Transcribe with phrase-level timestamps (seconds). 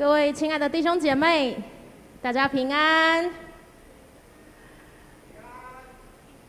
[0.00, 1.54] 各位亲爱的弟兄姐妹，
[2.22, 3.30] 大家平安。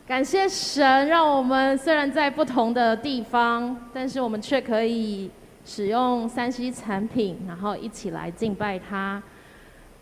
[0.06, 5.30] 感谢神，让我们虽然在不同的地方，但是我们却可以
[5.66, 9.22] 使用三 C 产品，然后一起来敬拜他。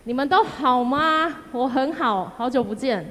[0.05, 1.39] 你们都好吗？
[1.51, 3.05] 我很好，好久不见。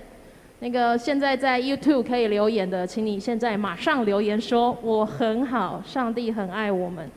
[0.60, 7.12] 那个现在在 YouTube 可以留言的，请你现在马上留言说我很好，上帝很爱我们。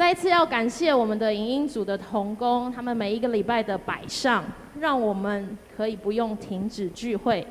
[0.00, 4.42] 再一次要感谢我们的影音组的同工，他们每一个礼拜的摆上，
[4.78, 7.46] 让我们可以不用停止聚会，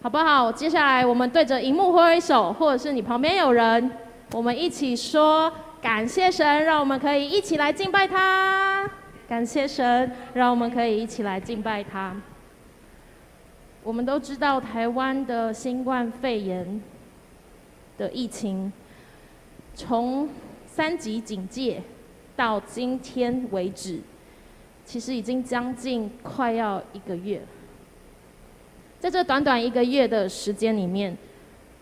[0.00, 0.50] 好不好？
[0.50, 3.90] 接下来我们对着荧幕挥挥手，或者是你旁边有人，
[4.32, 8.90] 我们一起说感谢神，让我们可以一起来敬拜他。
[9.28, 12.16] 感谢神，让我们可以一起来敬拜他。
[13.84, 16.80] 我们都知道台湾的新冠肺炎
[17.98, 18.72] 的疫情，
[19.74, 20.26] 从
[20.74, 21.82] 三级警戒
[22.34, 24.00] 到今天为止，
[24.86, 27.42] 其实已经将近快要一个月。
[28.98, 31.14] 在这短短一个月的时间里面，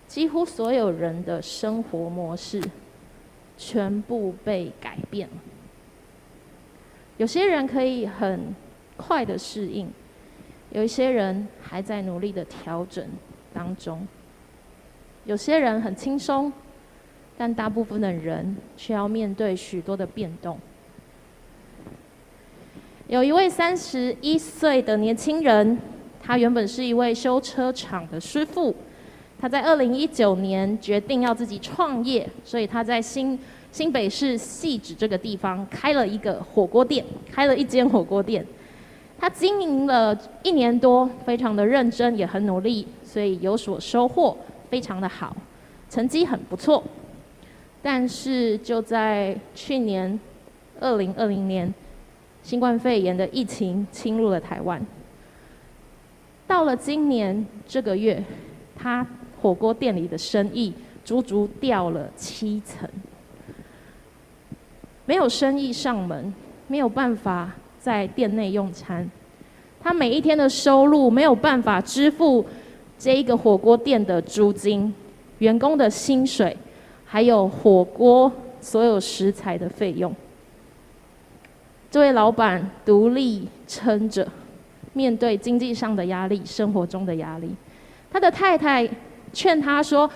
[0.09, 2.61] 几乎所有人的生活模式
[3.57, 5.35] 全部被改变了。
[7.17, 8.53] 有些人可以很
[8.97, 9.89] 快的适应，
[10.73, 13.09] 有一些人还在努力的调整
[13.55, 14.05] 当中，
[15.27, 16.53] 有些人很轻松。
[17.41, 20.59] 但大部分的人却要面对许多的变动。
[23.09, 25.79] 有一位三十一岁的年轻人，
[26.23, 28.75] 他原本是一位修车厂的师傅，
[29.41, 33.39] 他在二零一九年决定要自己创业，所以他在新
[33.73, 38.45] 新北市汐止这个地方开了一个火锅店，开了一间火锅店。
[39.19, 44.37] 他经营了一年多，非常的认真，也很努力，所以有所收获，
[44.69, 45.35] 非常的好，
[45.89, 46.85] 成绩很不错。
[47.83, 50.21] 但是就在去年
[50.81, 51.73] 二零二零年，
[52.43, 54.85] 新冠肺炎的疫情侵入了台湾。
[56.47, 58.23] 到了今年这个月，
[58.77, 59.07] 他
[59.41, 62.89] 火锅店里的生意足足掉了七成，
[65.07, 66.35] 没有生意上门，
[66.67, 69.09] 没有办法在店内用餐。
[69.83, 72.45] 他每一天的收入没有办法支付
[72.99, 74.93] 这一个火锅店的租金、
[75.39, 76.55] 员工的薪水。
[77.13, 80.15] 还有火锅所有食材的费用，
[81.91, 84.25] 这位老板独立撑着，
[84.93, 87.51] 面对经济上的压力、生活中的压力，
[88.13, 88.89] 他的太太
[89.33, 90.09] 劝他说：“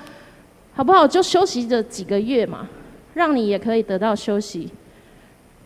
[0.73, 2.69] 好不好，就休息这几个月嘛，
[3.15, 4.71] 让你也可以得到休息。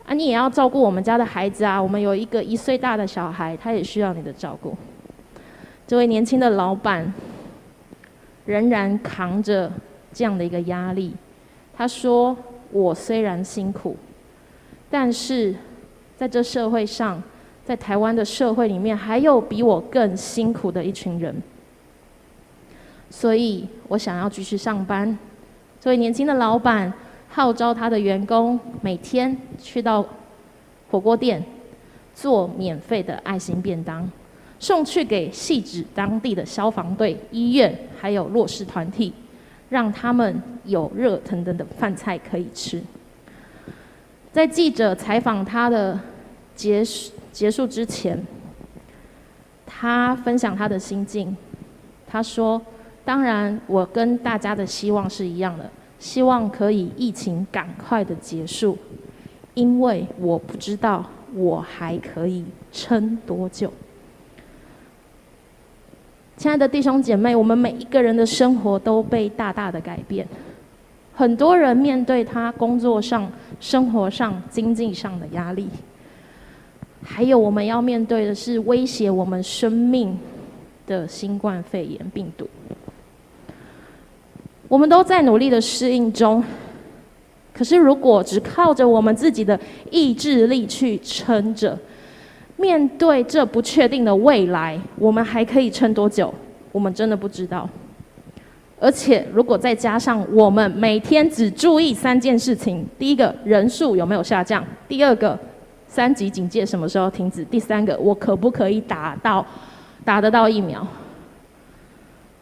[0.07, 4.75] 啊，你也要照顾我们家的孩子啊，我们有一个一岁大的小孩，他也需要你的照顾。”
[5.87, 7.13] 这位年轻的老板
[8.47, 9.71] 仍然扛着。
[10.13, 11.15] 这样的一个压力，
[11.77, 12.37] 他说
[12.73, 13.97] ：“我虽然辛苦，
[14.91, 15.55] 但是
[16.17, 17.23] 在这社会上，
[17.65, 21.43] 在台湾的社会里面，还有比我更辛苦的一群人，
[23.11, 25.19] 所以我想要继续上班。”
[25.81, 26.93] 这位年轻的老板
[27.29, 30.05] 号召他的员工每天去到
[30.91, 31.41] 火锅店
[32.13, 34.11] 做免费的爱心便当，
[34.59, 39.13] 送去给细致当地的消防队、医院还有弱势团体。
[39.69, 42.83] 让他们有热腾腾的饭菜可以吃。
[44.33, 45.99] 在记者采访他的
[46.55, 48.25] 结束结束之前，
[49.67, 51.37] 他分享他的心境。
[52.07, 52.61] 他说
[53.05, 58.79] ：“当然，我跟大家的希望是一样的，希望可以疫情赶快的结束，
[59.55, 63.73] 因为我不知道我还可以撑多久。”
[66.39, 70.25] 亲爱的弟兄姐妹，我们每一个人的生活都被大大的改变。
[71.13, 73.29] 很多人面对他工作上、
[73.59, 75.69] 生活上、经济上的压力，
[77.03, 80.17] 还有我们要面对的是威胁我们生命
[80.87, 82.49] 的新冠肺炎病毒。
[84.69, 86.45] 我们都在努力的适应中，
[87.53, 89.59] 可是如果只靠着我们自己的
[89.91, 91.77] 意志力去撑着，
[92.59, 96.35] 面对这不确定的未来，我们还可以撑多久？
[96.73, 97.67] 我们真的不知道。
[98.81, 105.39] 而且，如果再加上我们每天只注意三件事情：第一个，人数有没有下降；第二个，
[105.87, 109.45] 三级警戒什么时候停止；第三个，我可不可以打到
[110.05, 110.87] 打得到疫苗？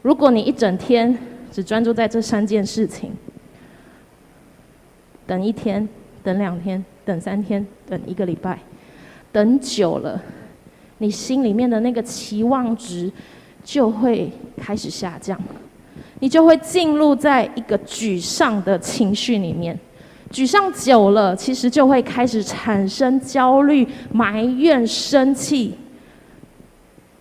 [0.03, 1.17] 如果你一整天
[1.51, 3.13] 只专注在这三件事情，
[5.27, 5.89] 等一天，
[6.23, 8.59] 等两天，等三天，等一个礼拜。
[9.37, 10.19] 等久了，
[10.97, 13.13] 你心里面的那个期望值
[13.63, 15.39] 就会开始下降，
[16.21, 19.79] 你就会进入在一个沮丧的情绪里面，
[20.33, 25.75] 沮丧久了，其实就会开始产生焦虑、埋怨、生气，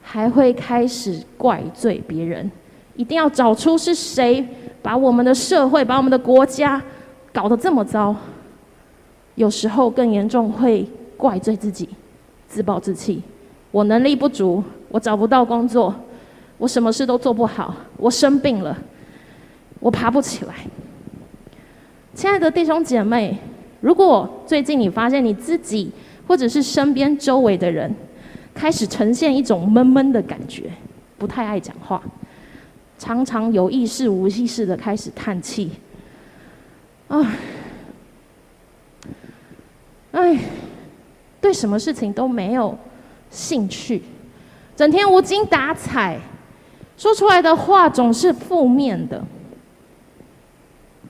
[0.01, 2.49] 还会开始怪罪别人。
[2.95, 4.47] 一定要找出是谁
[4.81, 6.81] 把我们的社会、把我们的国家
[7.33, 8.15] 搞得这么糟。
[9.35, 11.89] 有时候更严重，会怪罪自己，
[12.47, 13.21] 自暴自弃。
[13.71, 15.93] 我能力不足，我找不到工作，
[16.57, 18.77] 我什么事都做不好，我生病了，
[19.79, 20.53] 我爬不起来。
[22.13, 23.37] 亲爱的弟兄姐妹，
[23.81, 25.91] 如果最近你发现你自己
[26.25, 27.93] 或者是身边周围的人
[28.53, 30.71] 开始呈现一种闷闷的感觉，
[31.17, 32.01] 不太爱讲话，
[32.97, 35.71] 常常有意识无意识的开始叹气，
[37.09, 37.35] 啊，
[40.13, 40.39] 哎，
[41.45, 42.75] 对什么事情都没有
[43.29, 44.01] 兴趣，
[44.75, 46.19] 整天无精打采，
[46.97, 49.23] 说出来的话总是负面的。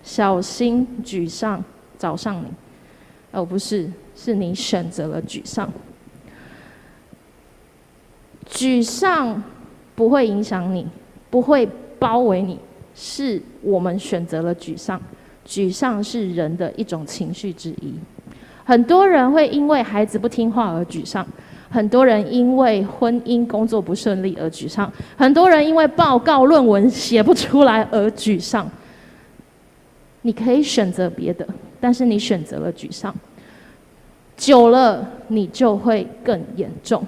[0.04, 1.64] 小心沮丧
[1.98, 2.48] 找上你，
[3.32, 5.72] 而不是是你选择了沮丧。
[8.46, 9.42] 沮丧
[9.96, 10.86] 不会影响你，
[11.30, 11.66] 不会
[11.98, 12.60] 包围你，
[12.94, 15.02] 是我们选择了沮丧。
[15.48, 17.94] 沮丧是人的一种情绪之一。
[18.66, 21.26] 很多人会因为孩子不听话而沮丧，
[21.70, 28.70] 很多人因为婚姻工作不顺利而沮丧，很多人因为报告论文写不出来而沮丧。
[30.24, 31.48] 你可以选择别的，
[31.80, 33.14] 但是你选择了沮丧，
[34.36, 37.06] 久了你就会更严重。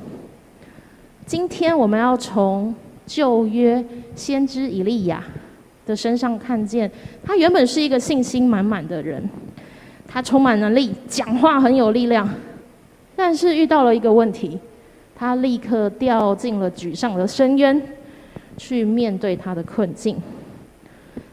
[1.25, 2.74] 今天我们要从
[3.07, 3.83] 旧约
[4.15, 5.24] 先知以利亚
[5.88, 6.92] 的身上看见，
[7.24, 9.27] 他原本是一个信心满满的人，
[10.07, 12.27] 他充满能力，讲话很有力量，
[13.15, 14.57] 但是遇到了一个问题，
[15.15, 17.81] 他立刻掉进了沮丧的深渊，
[18.56, 20.15] 去面对他的困境。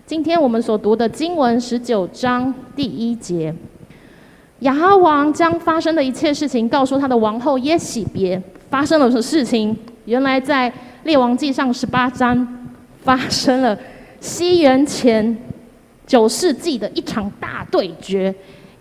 [0.06, 3.55] 今天我们所读的经文十九章第一节，
[4.61, 8.43] 亚王将发生的一切事情告诉他的王后耶洗别。
[8.71, 9.76] 发生了什么事情？
[10.05, 10.73] 原来在
[11.05, 12.67] 列王记上十八章
[13.05, 13.79] 发生了
[14.19, 15.37] 西元前
[16.06, 18.35] 九世纪的一场大对决，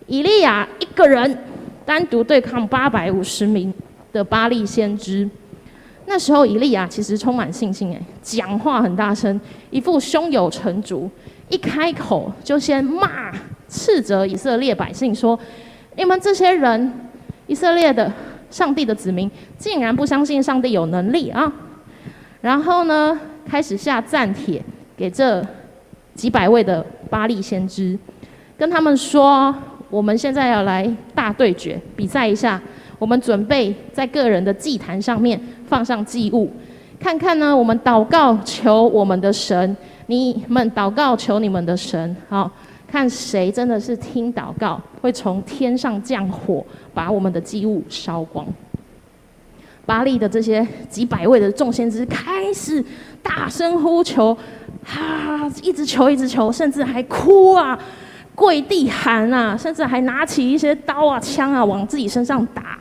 [0.06, 1.38] 以利亚一个人
[1.84, 3.72] 单独对抗八百五十名
[4.12, 5.28] 的巴力先知。
[6.06, 9.40] 那时候，以利亚其实充满信心，哎，讲话很大声，
[9.70, 11.10] 一副胸有成竹，
[11.48, 13.32] 一开口就先骂、
[13.68, 15.38] 斥责以色列百姓说
[15.96, 16.92] ：“你们这些人，
[17.46, 18.12] 以色列的
[18.50, 21.50] 上帝的子民，竟然不相信上帝有能力啊！”
[22.42, 24.62] 然后呢，开始下战帖
[24.94, 25.42] 给这
[26.14, 27.98] 几百位的巴力先知，
[28.58, 29.54] 跟他们说
[29.94, 32.60] ：“我们现在要来大对决，比赛一下。”
[32.98, 36.50] 我们准备在个人的祭坛上面放上祭物，
[36.98, 39.76] 看看呢，我们祷告求我们的神，
[40.06, 42.50] 你们祷告求你们的神，好，
[42.86, 46.64] 看谁真的是听祷告，会从天上降火，
[46.94, 48.46] 把我们的祭物烧光。
[49.84, 52.82] 巴力的这些几百位的众先知开始
[53.22, 54.34] 大声呼求，
[54.84, 57.78] 哈，一直求，一直求，甚至还哭啊，
[58.34, 62.78] 跪地喊啊，甚至还拿起一些刀啊、枪啊往自己身上打。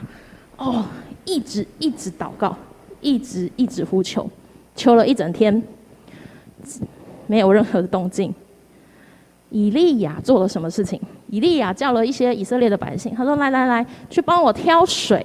[0.58, 0.86] 哦，
[1.26, 2.56] 一直一直祷告，
[3.02, 4.30] 一直一直呼求，
[4.76, 5.62] 求了一整天，
[7.28, 8.34] 没有任何的动静。
[9.50, 11.00] 以利亚做了什么事情？
[11.28, 15.24] 以利亚叫了一些以色列的百姓，他说：“来来来，去帮我挑水。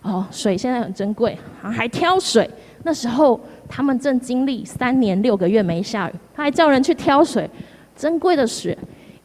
[0.00, 2.48] 哦，水现在很珍贵，还挑水。
[2.82, 7.48] 那时候他们正经历三年六个月没下雨，他还叫人去挑水，
[7.94, 8.76] 珍贵的水，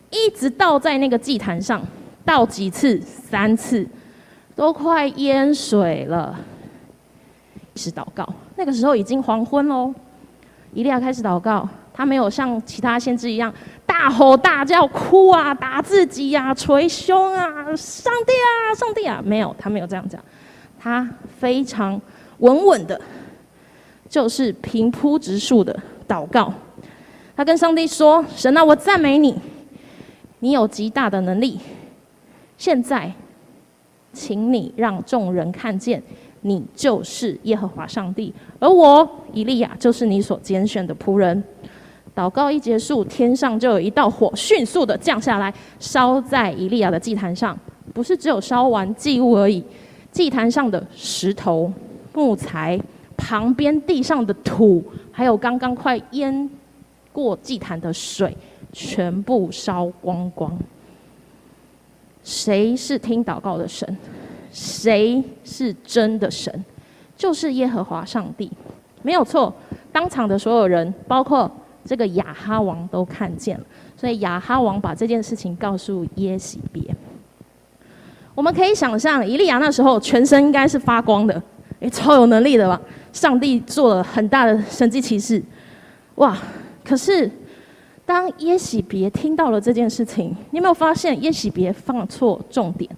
[0.10, 1.82] 一直倒在那个祭坛上，
[2.24, 3.00] 倒几次？
[3.02, 3.88] 三次。”
[4.58, 6.36] 都快淹水了，
[7.76, 8.28] 开始祷告。
[8.56, 9.94] 那个时候已经黄昏喽。
[10.74, 13.54] 以利亚开始祷告，他没有像其他先知一样
[13.86, 20.20] 大吼大叫、哭啊、打自己呀、啊、捶胸啊、上帝啊、上帝啊，没有，他没有这样讲。
[20.80, 21.08] 他
[21.40, 22.02] 非常
[22.40, 23.00] 稳稳的，
[24.10, 26.52] 就是平铺直述的祷告。
[27.36, 29.40] 他跟上帝说：“神啊，我赞美你，
[30.40, 31.60] 你有极大的能力。
[32.58, 33.12] 现在。”
[34.14, 36.02] 请你让众人看见，
[36.42, 41.44] 你就是耶和华上帝，而我以利亚就是你所拣选的仆人。
[42.16, 47.56] 祷告一结束，天上就有一道火迅速的降下来，烧在以利亚的祭坛上。
[47.94, 49.64] 不是只有烧完祭物而已，
[50.12, 51.72] 祭坛上的石头、
[52.14, 52.80] 木材、
[53.16, 56.50] 旁边地上的土，还有刚刚快淹
[57.14, 58.36] 过祭坛的水，
[58.78, 60.56] 全部烧光光。
[62.24, 63.98] 谁是听祷告的神？
[64.52, 66.64] 谁是真的神？
[67.16, 68.52] 就是耶和华上帝，
[69.02, 69.52] 没有错。
[69.92, 71.50] 当场的所有人，包括
[71.84, 73.66] 这个亚哈王都看见了，
[73.96, 76.84] 所以亚哈王把这件事情告诉耶洗别。
[78.36, 81.42] 我们可以想象，以利亚那时候全身应该是发光的，
[81.80, 82.80] 诶，超有能力的吧？
[83.12, 85.42] 上帝做了很大的神迹奇事，
[86.16, 86.38] 哇！
[86.84, 87.30] 可是
[88.08, 92.90] 当耶洗别听到了这件事情，你有没有发现耶洗别放错重点？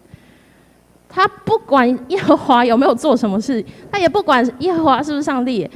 [1.10, 5.68] 他不管耶和华有没有做什么事，他也不管耶和华是不是上帝。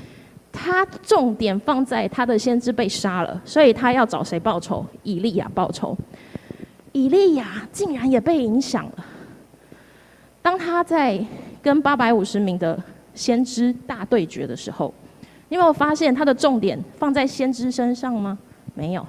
[0.52, 4.86] 他重点放在他的先知被杀了，所以他要找谁报仇？
[5.02, 5.98] 以利亚报仇。
[6.92, 9.06] 以利亚竟然也被影响了。
[10.44, 11.20] 当他在
[11.60, 12.80] 跟八百五十名的
[13.16, 14.94] 先知大对决的时候，
[15.50, 18.38] 你有没有发现他的重点放在先知身上吗？
[18.76, 19.04] 没有。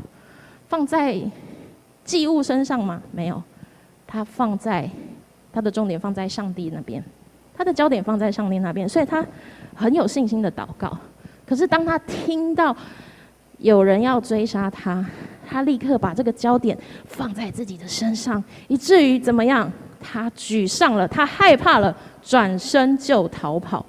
[0.74, 1.16] 放在
[2.04, 3.00] 祭物身上吗？
[3.12, 3.40] 没有。
[4.08, 4.90] 他放在
[5.52, 7.00] 他的重点放在上帝那边，
[7.56, 9.24] 他的焦点放在上帝那边，所以他
[9.72, 10.98] 很有信心的祷告。
[11.46, 12.76] 可是当他听到
[13.58, 15.06] 有人要追杀他，
[15.48, 16.76] 他立刻把这个焦点
[17.06, 19.70] 放在自己的身上，以至于怎么样？
[20.00, 23.86] 他沮丧了，他害怕了，转身就逃跑。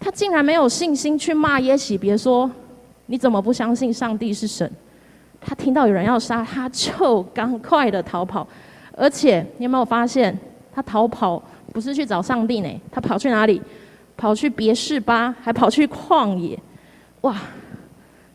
[0.00, 2.50] 他竟然没有信心去骂耶洗别说
[3.06, 4.68] ：“你怎么不相信上帝是神？”
[5.48, 8.44] 他听到有人要杀他，就赶快的逃跑。
[8.96, 10.36] 而且你有没有发现，
[10.74, 11.40] 他逃跑
[11.72, 12.80] 不是去找上帝呢？
[12.90, 13.62] 他跑去哪里？
[14.16, 16.58] 跑去别是巴，还跑去旷野，
[17.20, 17.36] 哇！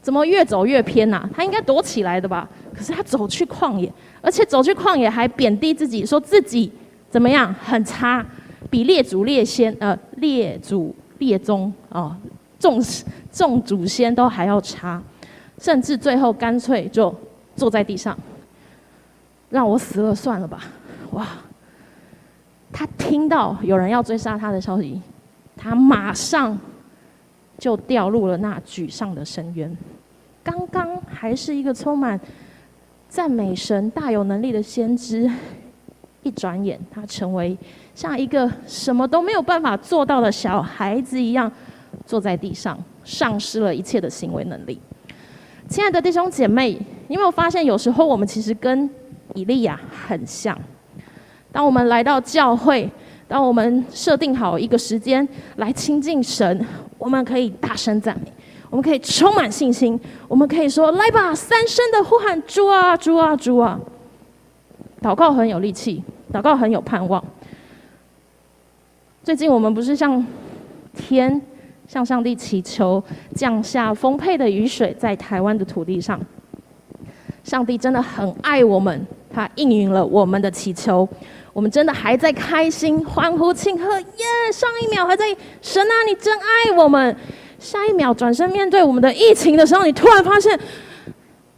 [0.02, 1.30] 怎么越走越偏呐、啊？
[1.36, 2.48] 他应该躲起来的吧？
[2.74, 3.92] 可是他走去旷野，
[4.22, 6.72] 而且走去旷野还贬低自己，说自己
[7.10, 8.26] 怎么样很差，
[8.70, 12.18] 比列祖列先呃列祖列宗啊
[12.58, 12.82] 众
[13.32, 15.02] 众祖先都还要差，
[15.62, 17.16] 甚至最后干脆就
[17.56, 18.18] 坐在地上，
[19.52, 20.64] 让我死了算了吧！
[21.12, 21.28] 哇！
[22.74, 25.00] 他听到有人要追杀他的消息。
[25.56, 26.58] 他马上
[27.60, 29.78] 就掉入了那沮丧的深渊。
[30.44, 32.20] 刚刚还是一个充满
[33.08, 35.30] 赞美神、大有能力的先知，
[36.24, 37.56] 一转眼他成为
[37.94, 41.52] 像一个什么都没有办法做到的小孩子一样，
[42.08, 44.82] 坐在地上，丧失了一切的行为能力。
[45.72, 48.90] 亲爱的弟兄姐妹，你有没有发现，有时候我们其实跟
[49.36, 50.54] 以利亚很像？
[51.50, 52.92] 当我们来到教会，
[53.26, 55.26] 当我们设定好一个时间
[55.56, 58.30] 来亲近神，我们可以大声赞美，
[58.70, 59.98] 我们可以充满信心，
[60.28, 63.80] 我们可以说：“来吧，三声的呼喊，主啊，主啊，主啊！”
[65.02, 67.24] 祷告很有力气，祷告很有盼望。
[69.24, 70.22] 最近我们不是向
[70.94, 71.42] 天、
[71.92, 73.04] 向上帝祈求
[73.36, 76.18] 降下丰沛的雨水在台湾的土地上，
[77.44, 81.06] 上帝真的很爱我们，他应允了我们的祈求。
[81.52, 84.26] 我们真的还在开心、欢呼、庆贺，耶！
[84.54, 85.26] 上一秒还在
[85.62, 87.14] 神啊，你真爱我们，
[87.60, 90.58] 下一秒转身面对我们的疫情的时候，你突然发现，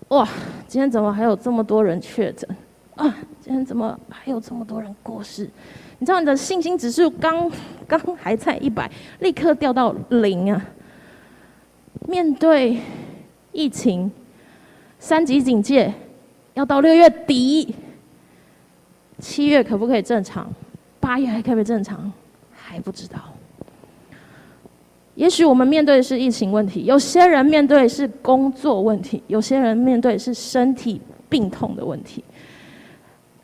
[0.07, 0.27] 哇，
[0.67, 2.49] 今天怎么还有这么多人确诊
[2.95, 3.05] 啊？
[3.39, 5.47] 今天怎么还有这么多人过世？
[6.03, 7.49] 你知道你的信心指数刚
[7.87, 10.61] 刚还在一百，立刻掉到零啊！
[12.09, 12.77] 面对
[13.53, 14.11] 疫情，
[14.99, 15.93] 三级警戒
[16.55, 17.73] 要到六月底。
[19.19, 20.51] 七月可不可以正常？
[20.99, 22.11] 八月还可不可以正常？
[22.51, 23.17] 还不知道。
[25.15, 32.21] 也许我们面对的是疫情问题，有些人面对的是工作问题，有些人面对的是身体病痛的问题。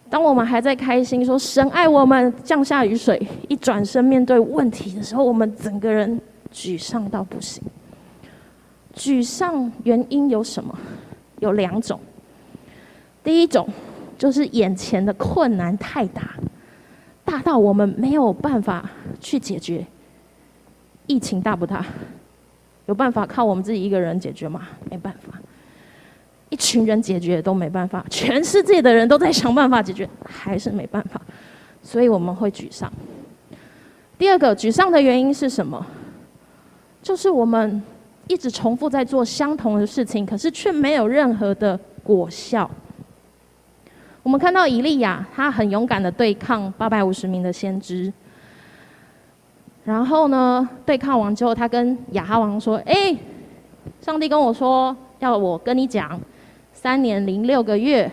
[0.10, 6.20] 当我们还在开心说神爱我们，降下雨水，一转身面对问题的时候，我们整个人
[6.54, 7.62] 沮丧到不行。
[8.96, 10.78] 沮丧原因有什么？
[11.40, 12.00] 有两种。
[13.24, 13.68] 第一种。
[14.20, 16.36] 就是眼前的困难太大，
[17.24, 18.84] 大到我们没有办法
[19.22, 19.88] 去解决。
[21.08, 21.86] 疫情大不大？
[22.88, 24.68] 有办法靠我们自己一个人解决吗？
[24.92, 25.40] 没办法。
[26.50, 31.22] 一群人解决都没办法， 全世界的人都在想办法解决，还是没办法。
[31.82, 32.92] 所以我们会沮丧。
[34.18, 35.86] 第二个沮丧的原因是什么？
[37.02, 37.82] 就是我们
[38.28, 42.70] 一直重复在做相同的事情，可是却没有任何的果效。
[44.22, 48.12] 我们看到以利亚，他很勇敢的对抗八百五十名的先知。
[49.86, 53.16] 然后呢，对抗完之后，他跟亚哈王说：“哎，
[54.02, 56.20] 上帝跟我说，要我跟你讲，
[56.82, 58.10] 三年零六个月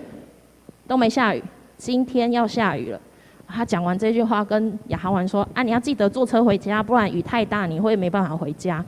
[0.89, 1.41] 都没下雨，
[1.77, 3.01] 今天要下雨了。”
[3.47, 8.85] 他讲完这句话，跟亚哈王说：“啊，你要记得坐车回家，不然雨太大，你会没办法回家。”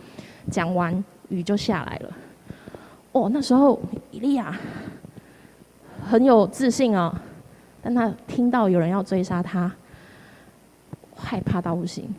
[0.50, 0.92] 讲完，
[1.28, 2.12] 雨就下来了。
[3.12, 3.80] 哦，那时候
[4.10, 4.52] 以利亚。
[6.04, 7.14] 很有自信哦，
[7.80, 9.70] 但他听到有人要追杀他，
[11.14, 12.12] 害怕到不行。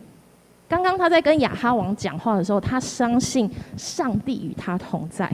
[0.69, 5.29] 刚刚他在跟亚哈王讲话的时候，他相信上帝与他同在。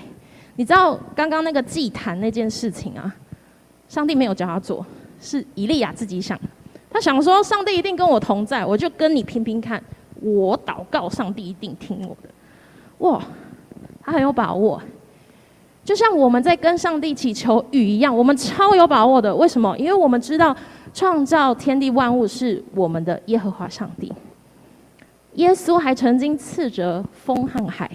[0.56, 3.14] 你知道刚刚那个祭坛那件事情啊，
[3.88, 4.86] 上帝没有叫他做，
[5.20, 6.40] 是以利亚自己想。
[6.90, 9.84] 他想说，上帝一定跟我同在，我就跟你拼拼看。
[10.22, 12.30] 我祷告，上帝一定听我的。
[13.00, 13.22] 哇，
[14.02, 14.82] 他很有把握，
[15.84, 19.36] 就像我们在跟上帝祈求雨一样，我们超有把握的。
[19.36, 19.78] 为什么？
[19.78, 20.56] 因为我们知道
[20.94, 24.12] 创造天地万物是我们的耶和华上帝。
[25.34, 27.92] 耶稣还曾经斥责风和海。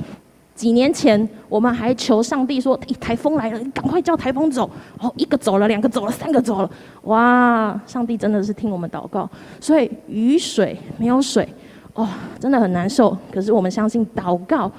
[0.61, 6.71] 几年前，我们还求上帝说：“一台风来了，你赶快叫台风走。”哦，一个走了，两个走了，三个走了。
[7.05, 9.27] 哇，上帝真的是听我们祷告。
[9.59, 11.49] 所以雨水没有水，
[11.95, 12.07] 哦，
[12.39, 13.17] 真的很难受。
[13.33, 14.71] 可是我们相信祷告，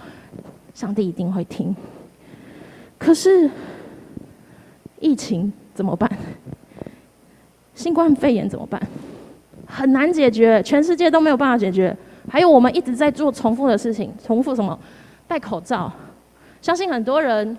[0.76, 1.76] 上帝一定会听。
[3.00, 3.50] 可是
[5.00, 6.08] 疫情怎么办？
[7.74, 8.80] 新冠肺炎怎么办？
[9.66, 11.98] 很难解决，全世界都没有办法解决。
[12.30, 14.78] 还有我们一直在做重复的事情，重复什么？
[15.32, 15.90] 戴口罩，
[16.62, 17.58] 相信很多人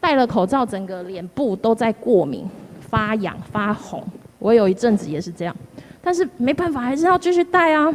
[0.00, 2.48] 戴了口罩，整个脸部都在过敏、
[2.80, 4.02] 发痒、发红。
[4.38, 5.54] 我有一阵子也是这样，
[6.00, 7.94] 但是没办法，还是要继续戴啊。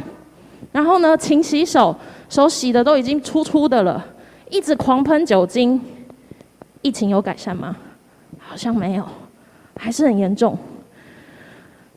[0.70, 1.92] 然后呢，勤洗手，
[2.28, 4.06] 手洗的都已经粗粗的了，
[4.48, 5.80] 一直狂喷酒精。
[6.80, 7.76] 疫情有改善吗？
[8.38, 9.04] 好像没有，
[9.76, 10.56] 还是很严重。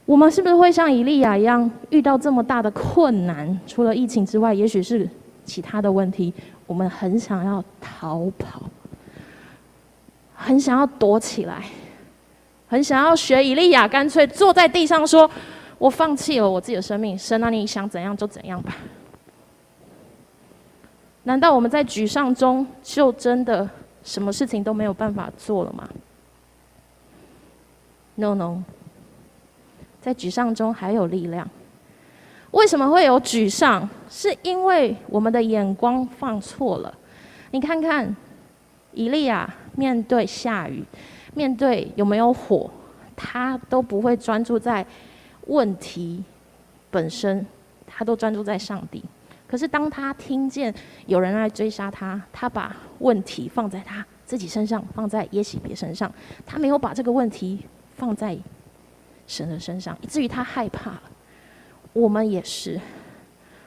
[0.08, 3.60] 我们是不是会像以利亚一样，遇到这么大的困难？
[3.68, 5.08] 除了疫情之外，也许是
[5.46, 6.34] 其他的问题。
[6.65, 8.63] 我们很想要逃跑，
[10.34, 11.63] 很想要躲起来，
[12.67, 15.29] 很想要学以利亚，干脆坐在地上说
[15.77, 18.75] ：“我放弃了我自己的生命，神啊，你想怎样就怎样吧。”
[21.24, 23.70] 难道我们在沮丧中就真的
[24.03, 25.88] 什么事情都没有办法做了吗
[28.15, 28.62] ？No No，
[30.01, 31.50] 在沮丧中还有力量。
[32.54, 33.90] 为什么会有沮丧？
[34.08, 36.94] 是因为我们的眼光放错了。
[37.50, 38.16] 你看看，
[38.94, 40.84] 以利亚面对下雨，
[41.34, 42.70] 面对有没有火，
[43.16, 44.86] 他都不会专注在
[45.48, 46.24] 问题
[46.92, 47.44] 本身，
[47.88, 49.04] 他都专注在上帝。
[49.48, 50.74] 可是当他听见
[51.08, 56.12] 有人来追杀他，他把问题放在他自己身上，放在耶洗别身上，
[56.46, 58.38] 他没有把这个问题放在
[59.26, 61.02] 神的身上，以至于他害怕了。
[61.93, 62.79] 我们也是，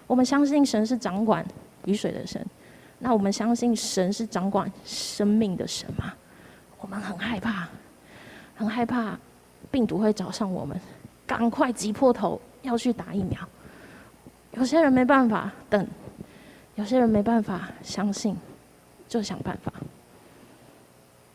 [0.07, 1.47] 我们相信神是掌管
[1.85, 2.45] 雨水的神，
[2.99, 6.13] 那我们相信神是掌管生命的神吗？
[6.81, 7.69] 我们很害怕，
[8.57, 9.19] 很害怕
[9.71, 10.79] 病毒会找上我们，
[11.27, 13.39] 赶快挤破头要去打疫苗。
[14.53, 15.87] 有些人没办法等，
[16.75, 18.37] 有些人没办法相信，
[19.09, 19.73] 就想办法，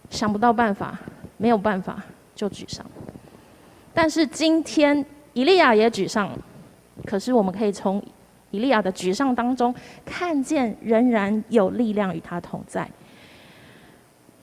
[0.10, 1.00] 想不到办法，
[1.38, 2.04] 没有办法
[2.36, 2.86] 就沮丧。
[3.94, 6.40] 但是今天以利亚也沮丧了。
[7.06, 8.02] 可是我们可以从
[8.52, 9.74] 以利亚的沮丧当中
[10.06, 12.90] 看见，仍然有力量与他同在。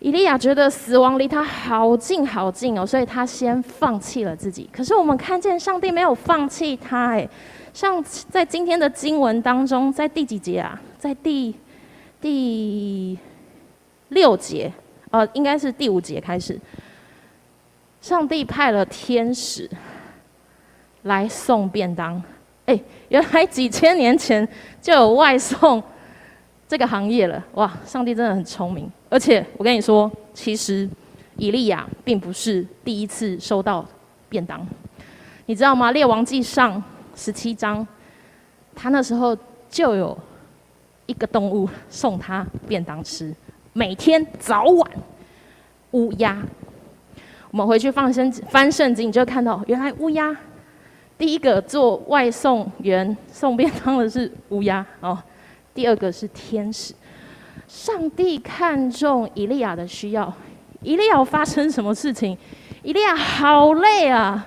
[0.00, 4.70] 以利亚觉得死亡离他好近好近哦，所以他先放弃了自己。
[4.72, 7.28] 可是我们看见上帝没有放弃他，哎，
[7.74, 10.80] 像在今天的经文当中，在第几节啊？
[10.98, 11.52] 在第
[12.20, 13.18] 第
[14.10, 14.72] 六节，
[15.10, 16.60] 呃，应该是第五节开始，
[18.00, 19.68] 上帝派了天使
[21.02, 22.22] 来送便当。
[22.68, 22.78] 哎，
[23.08, 24.46] 原来几千年前
[24.78, 25.82] 就有外送
[26.68, 27.72] 这个行业了，哇！
[27.86, 28.92] 上帝真的很聪明。
[29.08, 30.86] 而且我跟你说，其实
[31.36, 33.82] 以利亚并不是第一次收到
[34.28, 34.66] 便当，
[35.46, 35.92] 你知道吗？
[35.92, 36.82] 列王记上
[37.16, 37.86] 十七章，
[38.74, 39.34] 他那时候
[39.70, 40.16] 就有
[41.06, 43.34] 一个动物送他便当吃，
[43.72, 44.90] 每天早晚
[45.92, 46.36] 乌鸦。
[47.50, 50.36] 我们回去放圣翻圣经，你就会看到原来乌鸦。
[51.18, 55.20] 第一个做外送员送便当的是乌鸦哦，
[55.74, 56.94] 第二个是天使。
[57.66, 60.32] 上帝看重以利亚的需要，
[60.80, 62.38] 以利亚发生什么事情？
[62.84, 64.46] 以利亚好累啊，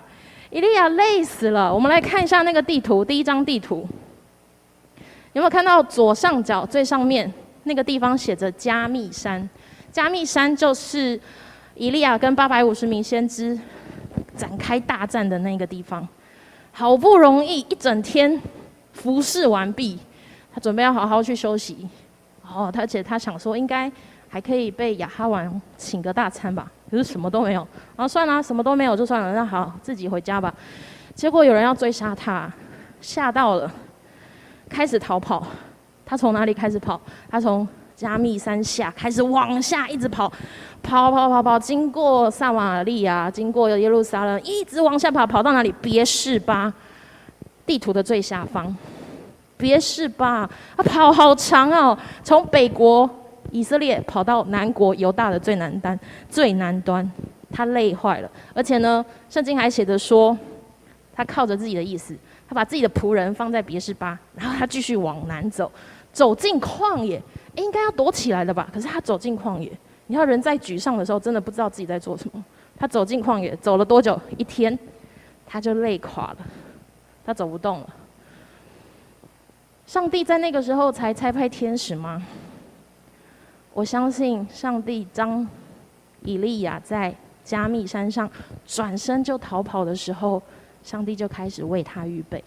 [0.49, 1.71] 以利亚累死了。
[1.71, 3.85] 我们来看一下那个地图，第一张地图，
[5.33, 7.31] 有没有看到左上角最上面
[7.65, 9.47] 那个地方写着加密山？
[9.91, 11.19] 加密山就是
[11.75, 13.59] 以利亚跟八百五十名先知
[14.37, 16.07] 展开大战的那个地方。
[16.71, 18.41] 好不容易一整天
[18.93, 19.99] 服侍完毕，
[20.53, 21.87] 他准备要好好去休息。
[22.43, 23.91] 哦，而且他想说应该
[24.27, 27.61] 还可以被亚哈王请个大餐吧，可是什么都没有。
[27.95, 30.53] 然后算了，什么都没有就算了，那好，自己回家吧。
[31.13, 32.51] 结果有人要追杀他，
[32.99, 33.71] 吓到了，
[34.69, 35.45] 开始逃跑。
[36.05, 36.99] 他从哪里开始跑？
[37.29, 37.65] 他从
[38.01, 40.27] 加密山下开始往下一直跑，
[40.81, 45.71] 跑跑跑跑，经过撒玛利亚，经过耶路撒冷，一直往下跑，跑到哪里？
[45.79, 46.73] 别是巴，
[47.63, 48.75] 地图的最下方。
[49.55, 53.07] 别是巴，他跑好长哦，从北国
[53.51, 57.07] 以色列跑到南国犹大的最南端，最南端，
[57.51, 58.31] 他累坏了。
[58.55, 60.35] 而且呢，圣经还写着说，
[61.13, 62.17] 他靠着自己的意思，
[62.49, 65.71] 他把自己的仆人放在别是巴，然后他继续往南走，
[66.11, 67.21] 走进旷野。
[67.55, 68.69] 应该要躲起来的吧？
[68.73, 69.71] 可是他走进旷野，
[70.07, 72.43] 你看人在沮丧的时候，真的不知道自己在做什么。
[72.77, 74.19] 他走进旷野，走了多久？
[74.37, 74.77] 一天，
[75.45, 76.37] 他就累垮了，
[77.25, 77.89] 他走不动了。
[79.85, 82.23] 上帝在那个时候才差派天使吗？
[83.73, 85.47] 我相信上帝当
[86.23, 88.29] 以利亚在加密山上
[88.65, 90.41] 转身就逃跑的时候，
[90.83, 92.43] 上帝就开始为他预备。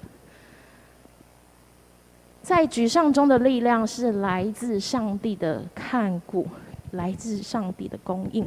[2.45, 6.47] 在沮丧中的力量是来自上帝的看顾，
[6.91, 8.47] 来自上帝的供应。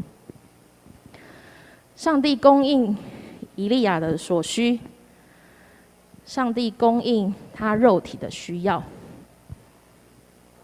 [1.95, 2.95] 上帝供应
[3.55, 4.79] 以利亚的所需，
[6.25, 8.83] 上帝供应他肉体的需要。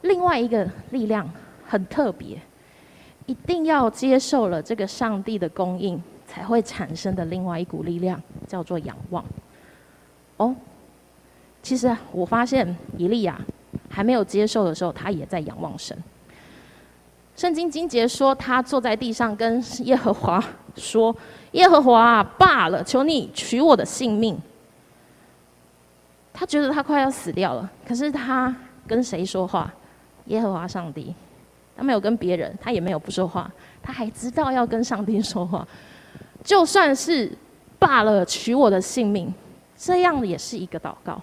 [0.02, 1.28] 另外一个力量
[1.68, 2.40] 很特别，
[3.26, 9.26] 一定要接受了这个上帝的供应，才会产生的另外一股力量，叫做仰望。
[10.38, 10.56] 哦。
[11.64, 13.40] 其实我发现以利亚
[13.90, 15.98] 还没有接受的时候，他也在仰望神。
[17.36, 20.44] 圣经经节说，他坐在地上跟耶和华
[20.76, 21.16] 说
[21.54, 24.38] ：“耶和华罢了，求你取我的性命。”
[26.32, 29.74] 他觉得他快要死掉了，可是他跟谁说话？
[30.26, 31.14] 耶和华上帝，
[31.76, 35.68] 他没有跟别人，他也没有不说话，他还知道要跟上帝说话。
[36.44, 37.32] 就算是
[37.80, 39.34] 罢了，取我的性命，
[39.78, 41.22] 这样也是一个祷告。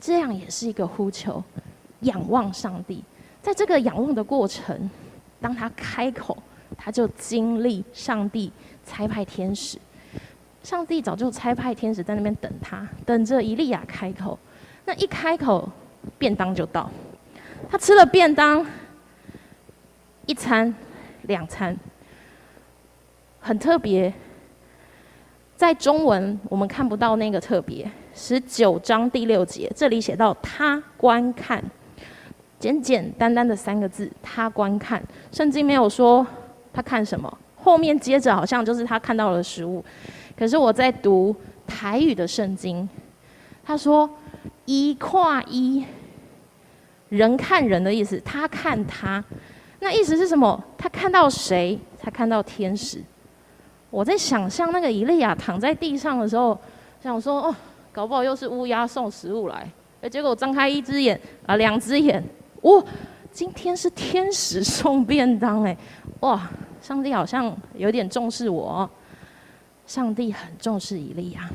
[0.00, 1.42] 这样也是一个呼求，
[2.00, 3.02] 仰望上帝。
[3.40, 4.90] 在这个仰望的过程，
[5.40, 6.36] 当他开口，
[6.76, 8.50] 他就经历上帝
[8.84, 9.78] 差派天使。
[10.62, 14.38] 上帝早就差派天使在那边等他，等着以利亚开口。
[14.86, 15.68] 那一开口，
[16.18, 16.90] 便当就到。
[17.70, 18.66] 他吃了便当，
[20.26, 20.74] 一餐、
[21.22, 21.76] 两餐，
[23.40, 24.12] 很特别。
[25.56, 27.90] 在中文我们看不到那个特别。
[28.14, 31.62] 十九章第六节，这里写到他观看，
[32.60, 35.02] 简简单单的三个字，他观看。
[35.32, 36.24] 圣经没有说
[36.72, 39.84] 他看什么，后面接着好像就是他看到了食物。
[40.36, 41.34] 可是我在读
[41.66, 42.88] 台语的圣经，
[43.64, 44.08] 他说
[44.64, 45.84] 一跨一，
[47.08, 49.22] 人看人的意思，他看他，
[49.80, 50.62] 那意思是什么？
[50.78, 51.76] 他看到谁？
[52.00, 53.02] 他看到天使。
[53.90, 56.56] 我在想象那个以利亚躺在地上的时候，
[57.02, 57.56] 想说哦。
[57.94, 59.70] 搞不好又是乌鸦送食物来，
[60.02, 62.20] 哎，结果我张开一只眼啊，两只眼，
[62.62, 62.82] 哇，
[63.30, 65.76] 今天是天使送便当哎，
[66.18, 66.50] 哇，
[66.82, 68.90] 上帝好像有点重视我，
[69.86, 71.48] 上帝很重视以利亚，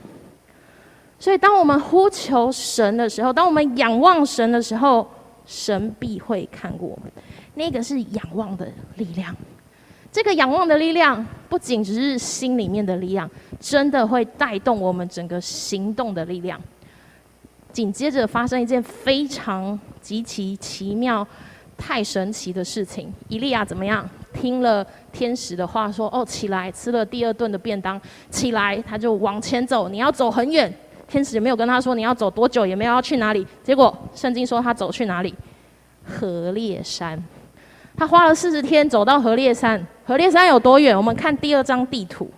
[1.20, 5.06] 所以当我们呼求神的时候，当我们仰望神的时候，
[5.46, 7.12] 神必会看顾我们，
[7.56, 9.36] 那个是仰望的力量。
[10.12, 16.60] 这个仰望的力量，不仅只是心里面的力量，真的会带动我们整个行动的力量。
[17.72, 21.26] 紧接着发生一件非常极其奇妙、
[21.78, 24.08] 太神奇的事情：伊利亚怎么样？
[24.34, 30.72] 听了天使的话，说：“哦，起来，吃了第二顿的便当，起来。”他就往前走，你要走很远。
[31.08, 33.46] 天使也没有跟他说你要走多久，也没有要去哪里。
[33.64, 35.34] 结果圣经说他走去哪里？
[36.04, 37.24] 何烈山。
[38.00, 39.86] 他花了四十天走到何烈山。
[40.06, 40.96] 何烈山有多远？
[40.96, 42.32] 我们看第二张地图，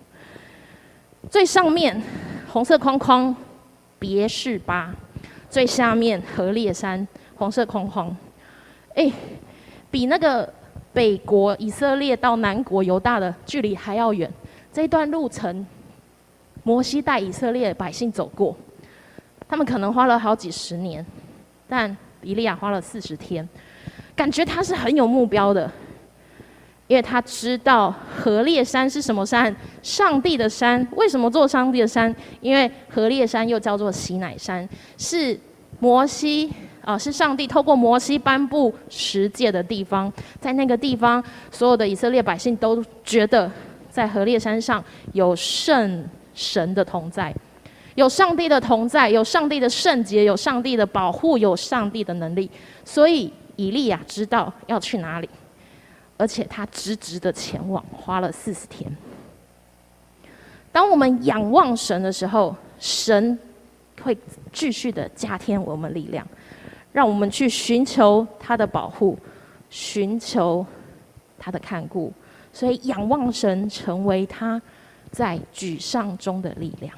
[1.30, 2.02] 最上面
[2.52, 3.34] 红色框框
[4.00, 4.92] 别是巴，
[5.52, 8.14] 最下面何烈山红色框框。
[8.96, 9.12] 哎，
[9.92, 10.52] 比那个
[10.92, 14.30] 北国以色列到南国犹大的距离还要远。
[14.74, 15.64] 这段路程，
[16.64, 18.58] 摩西带以色列百姓走过，
[19.48, 21.06] 他们可能花了好几十年，
[21.70, 23.48] 但以利亚花了四十天。
[24.22, 25.68] 感觉他是很有目标的，
[26.86, 30.88] 因为他知道何烈山是什么山，上帝的山。
[30.92, 32.16] 为什么做上帝的山？
[32.40, 35.36] 因为何烈山又叫做喜乃山，是
[35.80, 36.54] 摩西
[36.84, 40.14] 啊，是上帝透过摩西颁布十诫的地方。
[40.40, 43.52] 在那个地方，所有的以色列百姓都觉得，
[43.90, 47.34] 在何烈山上有圣神的同在，
[47.96, 52.48] 有上帝的同在，有上帝的圣洁，有上帝的保护，有上帝的能力，
[52.86, 53.34] 所以。
[53.62, 55.30] 以利亚知道要去哪里，
[56.18, 58.92] 而且他直直的前往，花了四十天。
[60.72, 63.38] 当我们仰望神的时候，神
[64.02, 64.18] 会
[64.52, 66.26] 继续的加添我们力量，
[66.92, 69.18] 让我们去寻求他的保护，
[69.70, 70.66] 寻求
[71.38, 72.12] 他的看顾。
[72.52, 74.62] 所以，仰望神成为他
[75.12, 76.94] 在沮丧中的力量。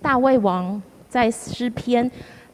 [0.00, 2.10] 大卫王在诗篇。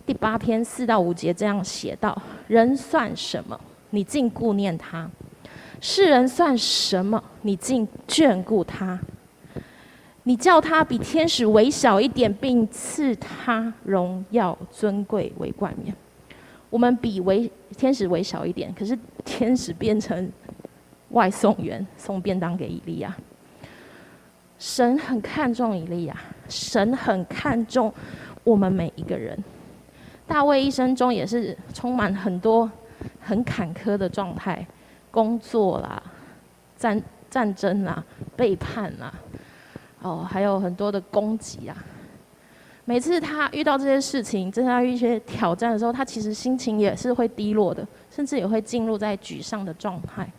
[0.06, 2.16] 第八篇四到五节这样写道：
[2.48, 3.58] 人算什么？
[3.90, 5.08] 你竟顾念他；
[5.80, 7.22] 世人算什么？
[7.42, 8.98] 你竟眷顾他。
[10.24, 15.94] 你叫他比天使微小一点，并赐他荣耀尊贵为冠冕。
[16.68, 20.30] 我们比微天使微小一点，可是天使变成
[21.10, 23.16] 外送员，送便当给以利亚。
[24.58, 26.14] 神很看重以利亚，
[26.48, 27.90] 神很看重
[28.44, 29.42] 我们每一个人。
[30.28, 32.70] 大卫一生中也是充满很多
[33.20, 34.64] 很坎坷的状态，
[35.10, 36.00] 工作啦、
[36.76, 38.04] 战战争啦、
[38.36, 39.12] 背叛啦。
[40.00, 41.76] 哦，还有很多的攻击啊！
[42.84, 50.30] 每次他遇到这些事情，正在遇一些挑战的时候，他其实心情也是会低落的，甚至也会进入在沮丧的状态。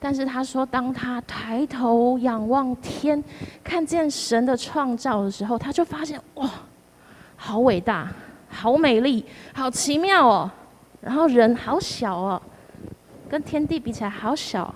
[0.00, 3.22] 但是他说，当他抬头仰望天，
[3.62, 6.50] 看见神的创造的时候，他就发现哇，
[7.36, 8.12] 好伟大，
[8.48, 10.50] 好美丽，好奇妙哦！
[11.00, 12.42] 然后人好小哦，
[13.28, 14.74] 跟天地比起来好小。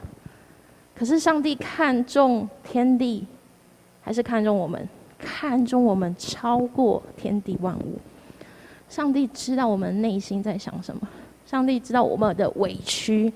[0.95, 3.27] 可是上帝看重天地。
[4.05, 7.97] 还是看重我们，看重我们超过天地万物。
[8.89, 11.03] 上帝知道我们内心在想什么，
[11.47, 13.33] 上帝知道我们的委屈，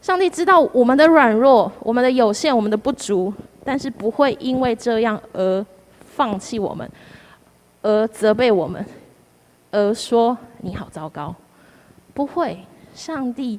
[0.00, 5.66] 上帝知道我们的软弱、我们的有限、我们的不足，但是不会因为这样而
[5.98, 6.88] 放弃我们，
[7.82, 8.86] 而责备我们，
[9.74, 11.34] 而说你好糟糕。
[12.14, 13.58] 不会，上帝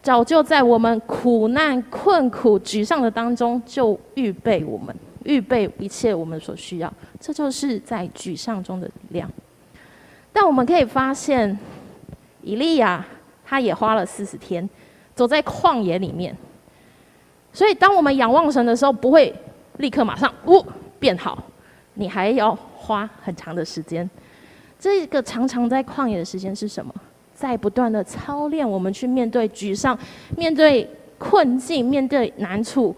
[0.00, 4.96] 早就在我们苦难、困苦、沮丧的当中就预备我们。
[5.24, 9.30] 预备一切我们所需要，这就是在沮丧中的力量。
[10.32, 11.58] 但我们可以发现，
[12.42, 13.04] 以利亚
[13.44, 14.66] 他也花了四十天
[15.14, 16.34] 走在旷野里面。
[17.52, 19.34] 所以，当我们仰望神的时候，不会
[19.78, 20.64] 立刻马上呜
[20.98, 21.42] 变好，
[21.94, 24.08] 你还要花很长的时间。
[24.86, 26.94] 这个常常在旷野的时间是什么？
[27.34, 29.98] 在不断的操练我们去面对沮丧、
[30.36, 32.94] 面对困境、面对难处。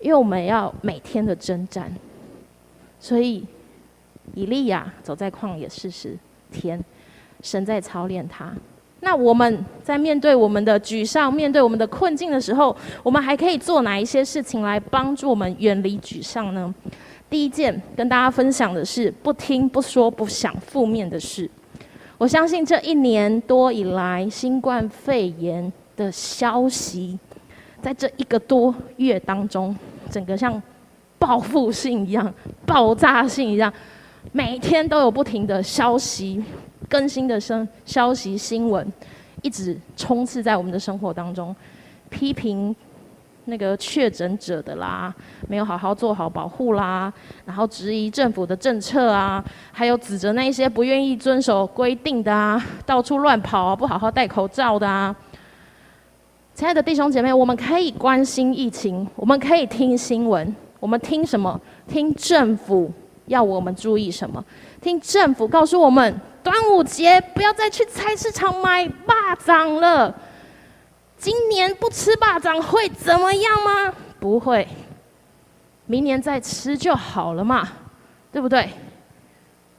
[0.00, 1.94] 因为我们要每天的征战，
[2.98, 3.44] 所以
[4.32, 6.16] 以利亚走在旷野四十
[6.50, 6.82] 天，
[7.42, 8.50] 神在操练他。
[9.00, 16.74] 那我们在面对我们的沮丧、面对我们的困境的时候，我们还可以做哪一些事情来帮助我们远离沮丧呢？
[17.30, 21.50] 第一件跟大家分享的是，不听、不说、不想负面的事。
[22.16, 27.18] 我相信这一年多以来，新冠肺炎的消息。
[27.80, 29.76] 在这一个多月当中，
[30.10, 30.60] 整个像
[31.18, 32.32] 报复性一样、
[32.66, 33.72] 爆炸性一样，
[34.32, 36.42] 每天都有不停的消息
[36.88, 38.90] 更新的声消息新闻，
[39.42, 41.54] 一直充斥在我们的生活当中，
[42.08, 42.74] 批评
[43.48, 45.12] 那个确诊者的啦，
[45.48, 47.10] 没有好好做好保护啦，
[47.46, 55.16] 然后质疑政府的政策啊，还有指责那一些不愿意遵守规定的啊，到处乱跑啊，不好好戴口罩的啊。
[56.54, 61.58] 亲爱的弟兄姐妹，我们可以关心疫情，我们可以听新闻，我们听什么？
[61.86, 62.92] 听政府
[63.26, 64.44] 要我们注意什么？
[64.82, 68.92] 听政府告诉我们，端午节不要再去菜市场买肉
[69.42, 70.14] 粽了。
[71.18, 73.94] 今年不吃霸掌会怎么样吗？
[74.20, 74.66] 不会，
[75.86, 77.68] 明年再吃就好了嘛，
[78.32, 78.70] 对不对？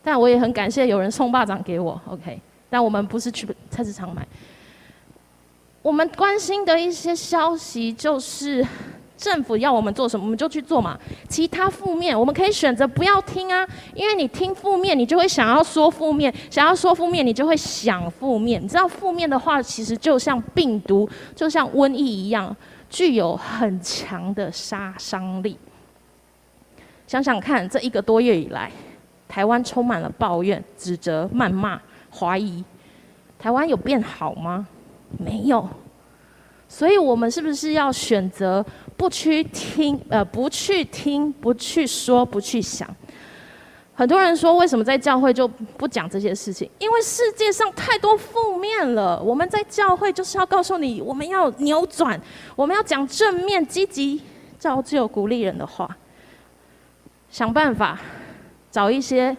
[0.04, 2.40] 但我也很感谢有人送巴掌给我，OK。
[2.70, 4.28] 但我们不是去菜市场买。
[5.82, 8.66] 我们关心的一些消息，就是
[9.20, 10.98] 政府要我们做什么，我们就去做嘛。
[11.28, 18.64] 其他负面，我们可以选择不要听啊，因为你听负面，你就会想要说负面；想要说负面，你就会想负面。
[18.64, 22.56] 你知道，负面的话，其实就像病毒，就像瘟疫一样，
[22.90, 25.58] 具有很强的杀伤力。
[27.06, 28.72] 想想看，这一个多月以来，
[29.28, 32.64] 台湾充满了抱怨、指责、谩骂、怀疑，
[33.38, 34.66] 台湾有变好吗？
[35.18, 35.68] 没有，
[36.68, 38.64] 所以我们是不是要选择
[39.00, 39.98] 不去听？
[40.10, 42.86] 呃，不去听，不去说，不去想。
[43.96, 46.70] 很多人说，为什么在教会就不讲这些事情？
[46.80, 49.24] 因为世界上太多负面了。
[49.24, 52.20] 我们在教会就是要告诉你，我们要扭转，
[52.58, 54.22] 我们要讲正面、积极、
[54.58, 55.98] 造就、鼓励人的话，
[57.30, 57.98] 想办法
[58.70, 59.36] 找一些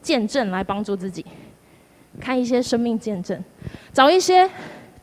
[0.00, 1.22] 见证来帮助自己，
[2.18, 3.38] 看一些生命见证，
[3.92, 4.48] 找一些。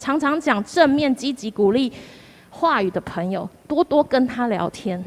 [0.01, 1.91] 常常讲正面、积极、鼓励
[2.59, 5.01] 话语的朋友，多多跟他聊天。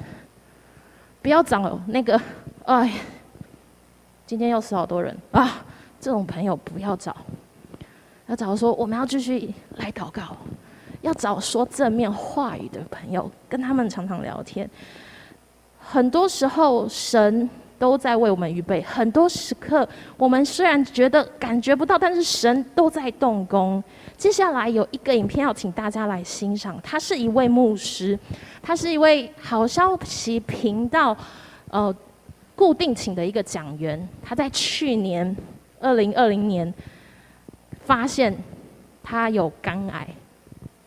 [1.21, 2.19] 不要找那个，
[2.65, 2.91] 哎，
[4.27, 5.63] 今天又死好多人啊！
[6.01, 7.15] 这种朋友不要找。
[8.27, 10.35] 要找说我们要继续来祷告，
[11.03, 14.69] 要找说正面话语的朋友，跟他们常常聊天。
[15.79, 17.49] 很多时候，神
[17.83, 18.81] 都在为我们预备。
[18.83, 23.83] 很多时刻，我们虽然觉得感觉不到，但是神都在动工。
[24.17, 28.17] 接下来有一个影片要请大家来欣赏，他是一位牧师，
[28.63, 31.17] 他是一位好消息频道
[31.71, 31.93] 呃
[32.55, 34.09] 固定请的一个讲员。
[34.23, 35.37] 他在去年
[35.81, 36.73] 二零二零年
[37.85, 38.33] 发现
[39.03, 40.07] 他有肝癌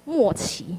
[0.06, 0.78] 末期，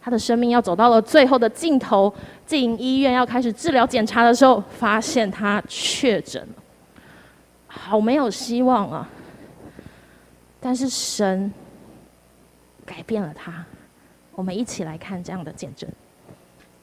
[0.00, 2.12] 他的生命要走到了最后的尽头，
[2.46, 6.62] 进医院要开始治疗检查的时候，发现他确诊了，
[7.66, 9.08] 好没有希望啊！
[10.60, 11.52] 但是神。
[12.86, 13.64] 改变了他，
[14.34, 15.88] 我们一起来看这样的见证。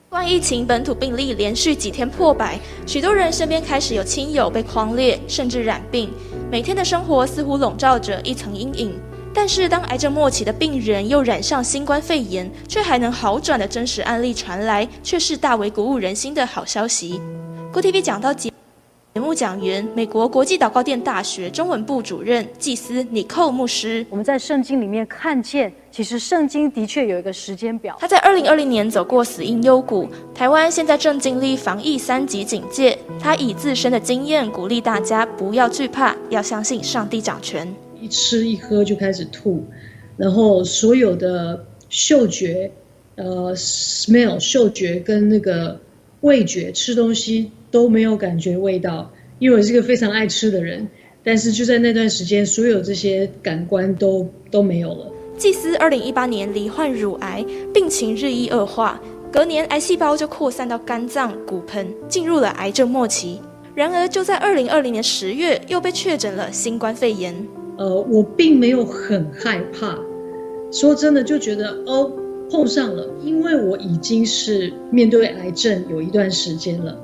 [0.08, 6.10] 冠疫情本土病例连续几天破百，许多人身边开始有亲友被匡列，甚至染病，
[6.50, 8.98] 每天的生活似乎笼罩着一层阴影。
[9.40, 17.22] 但是，当癌症末期的病人又染上新冠肺炎，却还能好转的真实案例传来，却是大为鼓舞人心的好消息。
[17.72, 18.52] 郭 TV 讲到节
[19.14, 24.04] 节目讲员，美国国际祷告殿大学中文部主任祭司尼寇牧师。
[24.10, 27.96] 我们在圣经里面看见，其实圣经的确有一个时间表。
[28.00, 32.98] 他在二零二零年走过死荫幽谷，台湾现在正经历防疫三级警戒。
[33.20, 37.72] 他以自身的经验鼓励大家不要惧怕，要相信上帝掌权。
[38.02, 39.64] 一吃一喝就开始吐，
[40.18, 42.72] 然后所有的嗅觉，
[43.16, 45.80] 呃，smell 嗅觉跟那个
[46.22, 47.52] 味觉吃东西。
[47.70, 50.88] 都没有感觉味道，因为我是个非常爱吃的人。
[51.22, 55.12] 但是就在那段时间，所有这些感官都都没有了。
[55.38, 63.42] 祭司二零一八年罹患乳癌，病情日益恶化，隔年癌细胞就扩散到肝脏、骨盆，进入了癌症末期。
[63.76, 67.36] 然而就在二零二零年十月，又被确诊了新冠肺炎。
[67.78, 70.00] 呃，我并没有很害怕，
[70.72, 72.12] 说真的，就觉得哦，
[72.50, 76.98] 碰上了，因为我已经是面对癌症有一段时间了。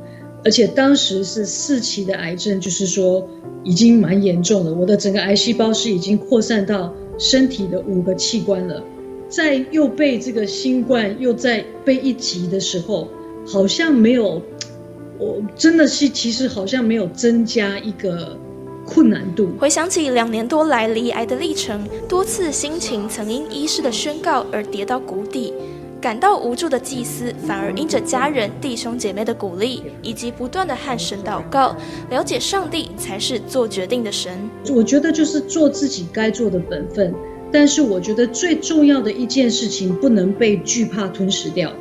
[0.45, 3.25] 而且当时是四期的癌症，就是说
[3.63, 4.73] 已经蛮严重了。
[4.73, 8.83] 我的整个癌细胞是已经扩散到身体的五个器官了。
[9.29, 13.07] 在又被这个新冠又在被一击的时候，
[13.47, 14.41] 好像没有，
[15.17, 18.37] 我真的是其实好像没有增加一个
[18.85, 19.49] 困难度。
[19.59, 25.53] 回想起两年多来罹癌的历程，多次心情曾因医师的宣告而跌到谷底。
[26.01, 31.77] 感到无助的祭司，反而因着家人、弟兄姐妹的鼓励，以及不断的和神祷告，
[32.09, 34.37] 了解上帝才是做决定的神。
[34.75, 37.15] 我觉得就是做自己该做的本分，
[37.53, 41.71] 但是我觉得最重要的一件事情不能被惧怕吞噬掉。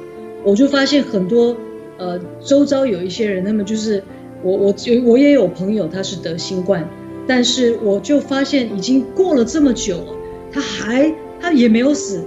[0.45, 1.57] 我就发现很多，
[1.99, 4.05] 呃，周遭有一些人，他们就是
[4.43, 6.89] 我，我有我也有朋友，他是得新冠，
[7.27, 10.15] 但是我就发现已经过了这么久了，
[10.53, 12.23] 他还他也没有死。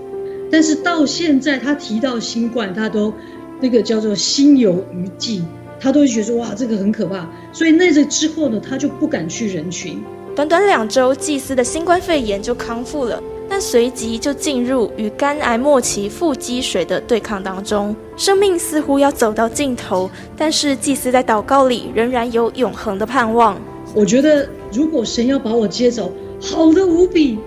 [0.51, 3.11] 但是到现在，他提到新冠，他都
[3.59, 5.41] 那个叫做心有余悸，
[5.79, 7.29] 他都觉得说哇，这个很可怕。
[7.51, 10.01] 所以那这之后呢，他就不敢去人群。
[10.35, 20.09] 短短两周，祭司的新冠肺炎就康复了，但随即就进入与肝癌末期腹积水的对抗当中，生命似乎要走到尽头。
[20.35, 23.57] 但是祭司在祷告里仍然有永恒的盼望。
[23.93, 27.37] 我觉得，如果神要把我接走，好的无比，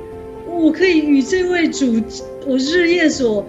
[0.46, 2.00] 我可以与这位主。
[2.46, 3.44] 我日夜所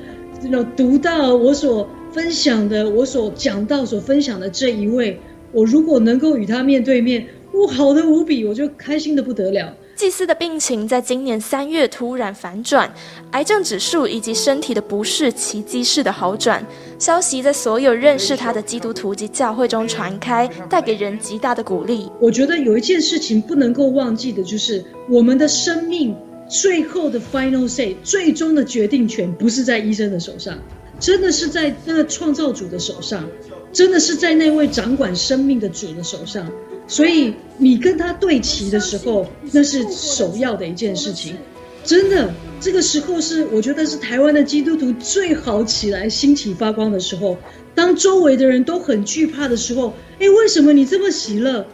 [0.75, 5.19] 读到，我所分享的，我所讲到、所分享的这一位，
[5.53, 9.73] 我如果能够与他面对面，我好的无比，我就开心的不得了。
[9.99, 12.89] 祭司的病情在今年三月突然反转，
[13.31, 16.65] 癌症指数以及身体的不适奇迹式的好转，
[16.97, 22.09] 消息在所有认识他的基督徒及教会中传开，带给人极大的鼓励。
[22.21, 26.15] 我觉得有一件事情不能够忘记的，就是我们的生命。
[26.47, 30.57] 最后的 final say，最终的决定权不是在医生的手上，
[30.97, 33.27] 真的是在那个创造主的手上，
[33.73, 36.49] 真的是在那位掌管生命的主的手上。
[36.89, 41.37] 所以你跟他对齐的时候，那是首要的一件事情。
[41.85, 47.37] 真的，这个时候是我觉得是台湾的基督徒最好起来、兴起发光的时候。
[47.73, 51.65] 当周围的人都很惧怕的时候，哎，为什么你这么喜乐？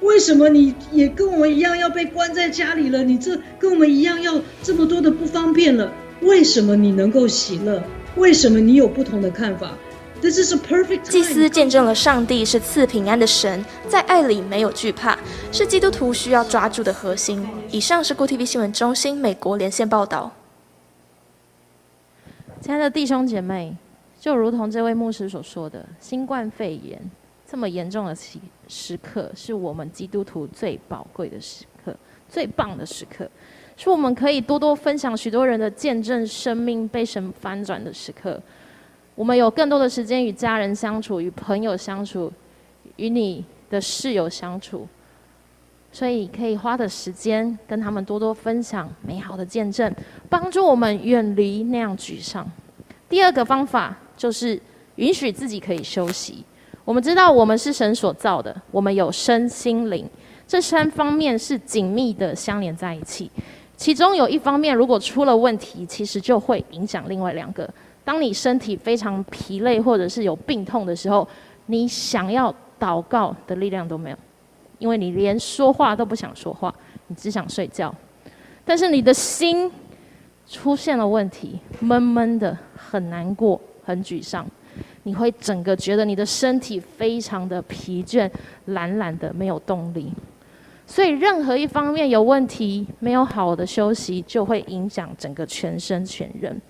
[0.00, 3.04] 为什么你也跟我们一样要被关在家里了？
[3.04, 5.92] 你这跟我们一样要这么多的不方便了？
[6.22, 7.80] 为什么你能够喜乐？
[8.16, 9.78] 为什么你有不同的看法
[10.22, 11.10] ？This is a perfect time。
[11.10, 15.18] 祭司见证了上帝是赐平安的神，在爱里没有惧怕，
[15.50, 17.44] 是基督徒需要抓住的核心。
[17.70, 20.30] 以上是 GoTV 新闻中心美国连线报道。
[22.60, 23.76] 亲爱的弟兄姐妹，
[24.20, 26.98] 就如同这位牧师所说的，新冠肺炎。
[27.44, 31.94] 这么严重的时时刻，是我们基督徒最宝贵的时刻，
[32.26, 33.28] 最棒的时刻，
[33.76, 38.40] 是我们可以多多分享许多人的见证，生命被神翻转的时刻。
[39.22, 42.32] 我们有更多的时间与家人相处，与朋友相处，
[42.96, 44.84] 与你的室友相处，
[45.92, 49.94] 所以可以花的时间跟他们多多分享美好的见证，
[50.28, 52.44] 帮助我们远离那样沮丧。
[53.08, 54.60] 第二个方法就是
[54.96, 56.44] 允许自己可以休息。
[56.84, 60.04] 我们知道我们是神所造的，我们有身心灵，
[60.48, 63.30] 这三方面是紧密的相连在一起。
[63.76, 67.72] 其中有一方面如果出了问题，其实就会影响另外两个。
[68.04, 71.26] 当你身体非常疲累或者是有病痛的时候，
[71.66, 74.16] 你想要祷告的力量都没有，
[74.78, 76.74] 因为你连说话都不想说话，
[77.06, 77.94] 你只想睡觉。
[78.64, 79.70] 但是你的心
[80.48, 84.46] 出现了问题，闷闷的，很难过，很沮丧，
[85.04, 88.30] 你会整个觉得你的身体非常的疲倦，
[88.66, 90.12] 懒懒的，没有动力。
[90.86, 96.60] 所以任何一方面有问题，没有好的休息，就会影响整个全身全人。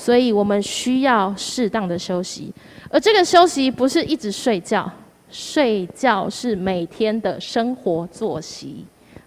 [0.00, 2.50] 所以我们需要适当的休息，
[2.88, 4.90] 而这个休息不是一直睡觉，
[5.28, 8.86] 睡觉是每天的生活作息，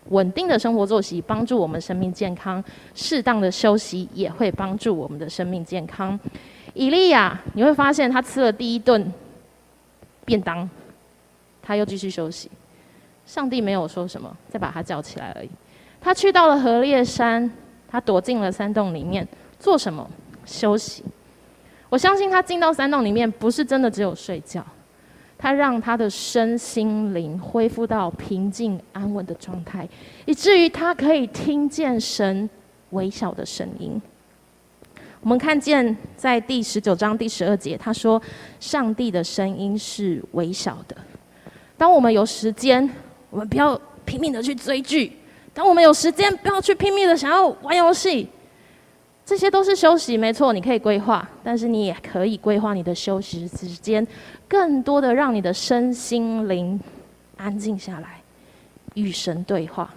[0.09, 2.61] 稳定的生活作息帮助我们生命健康，
[2.95, 6.19] 适当的休息也会帮助我们的生命健康。
[6.73, 9.13] 以利亚，你会发现他吃了第一顿
[10.25, 10.67] 便当，
[11.61, 12.49] 他又继续休息，
[13.27, 15.49] 上帝没有说什么，再把他叫起来而已。
[16.01, 17.47] 他去到了何烈山，
[17.87, 19.27] 他躲进了山洞里面，
[19.59, 20.09] 做什么？
[20.45, 21.03] 休息，
[21.89, 24.65] 我相信他进到山洞里面，不是真的只有睡觉，
[25.37, 29.87] 他让他的身心灵恢复到平静安稳的状态，
[30.25, 32.49] 以至于他可以听见神
[32.91, 34.01] 微小的声音。
[35.21, 38.21] 我们看见在第十九章第十二节，他说
[38.59, 40.97] ：“上帝的声音是微小的。”
[41.77, 42.89] 当我们有时间，
[43.29, 45.09] 我们不要拼命的去追剧；
[45.53, 48.27] 当我们有时间，不要去拼命的想要玩游戏。
[49.25, 54.05] 这些都是休息，没错，你可以规划，但是你也可以规划你的休息时间，
[54.49, 56.77] 更多的让你的身心灵
[57.37, 58.21] 安静下来，
[58.95, 59.89] 与神对话。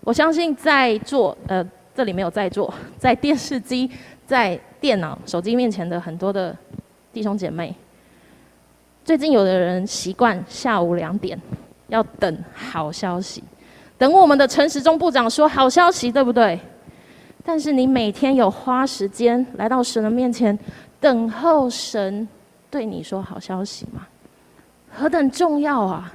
[0.00, 1.62] 我相信在座，呃，
[1.94, 3.90] 这里没有在座，在电视机、
[4.26, 6.56] 在电脑、手机面前的很多的
[7.12, 7.74] 弟兄姐妹，
[9.04, 11.38] 最近有的人习惯下午两点
[11.88, 13.44] 要等好消息，
[13.98, 16.58] 等我们的陈时中部长说好消息，对不对？
[17.48, 20.56] 但是你每天有花时间来到神的面前，
[21.00, 22.28] 等候神
[22.70, 24.06] 对你说好消息吗？
[24.90, 26.12] 何等重要啊！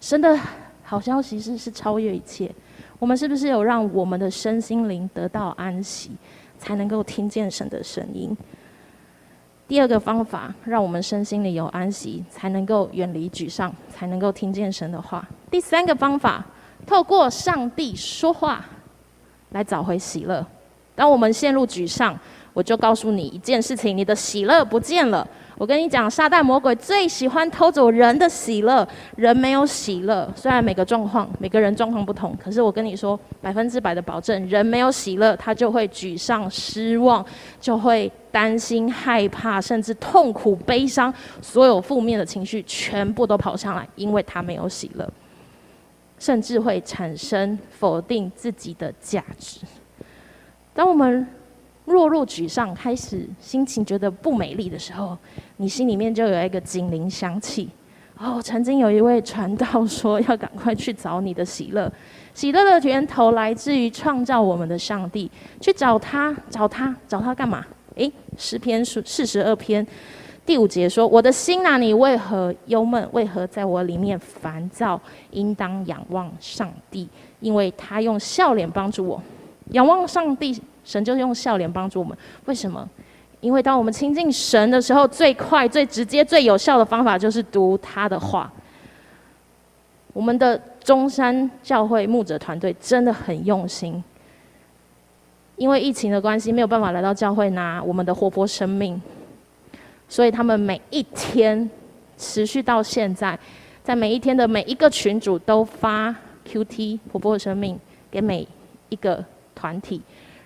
[0.00, 0.36] 神的
[0.82, 2.52] 好消息是是超越一切。
[2.98, 6.10] 我们是不是有让我们的身心灵得到安息，
[6.58, 8.36] 才能够听见神的声音？
[9.68, 15.28] 第二个方法，让我们身心里有安息，才能够远离沮丧，才能够听见神的话。
[15.48, 16.44] 第三个方法，
[16.84, 18.64] 透过上帝说话
[19.50, 20.44] 来找回喜乐。
[20.96, 22.18] 当我们陷入沮丧，
[22.52, 25.24] 我就告诉你一件事情：你的喜乐不见了。
[25.58, 28.86] 我跟你讲，撒旦魔鬼最喜欢偷走人的喜乐。
[29.16, 37.24] 人没有喜乐，虽然每个状况、每个人状况不同，可是我跟你说，百分之百的保证，人没有喜乐，他就会沮丧、失望，
[37.58, 45.10] 就会担心、害怕，甚至痛苦、悲伤，所有负面的情绪全部都跑上来，因为他没有喜乐，
[46.18, 49.60] 甚至会产生否定自己的价值。
[50.76, 51.26] 当我们
[51.86, 55.16] 落入沮丧，开始心情觉得不美丽的时候，
[55.56, 57.70] 你心里面就有一个警铃响起。
[58.18, 61.90] 哦，曾经有一位传道说，要赶快去找你的喜乐，
[62.34, 67.64] 喜乐的源头来自于创造我们的上帝，去找他，找他，找他干嘛？
[67.94, 69.86] 诶，诗篇四十二篇
[70.44, 73.08] 第五节说：“我的心哪，你为何忧闷？
[73.12, 75.00] 为何在我里面烦躁？
[75.30, 77.08] 应当仰望上帝，
[77.40, 79.22] 因为他用笑脸帮助我。”
[79.72, 82.16] 仰望上帝，神就用笑脸帮助我们。
[82.44, 82.88] 为什么？
[83.40, 88.50] 因为当我们亲近神的时候，最快、最直接、最有效的方法就是读他的话。
[90.12, 94.02] 我们的中山教会牧者团队真的很用心，
[95.56, 99.00] 因为疫情的关系，没有办法来到教会拿我们的活泼生命，
[100.08, 101.68] 所以他们每一天
[102.16, 103.38] 持续到现在，
[103.84, 106.14] 在每一天的每一个群组都发
[106.50, 107.78] QT 活泼的生命
[108.10, 108.48] 给每
[108.88, 109.22] 一个。
[109.56, 110.00] 团体，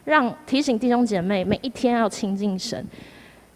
[0.05, 2.83] 让提醒弟兄姐妹每一天要亲近神。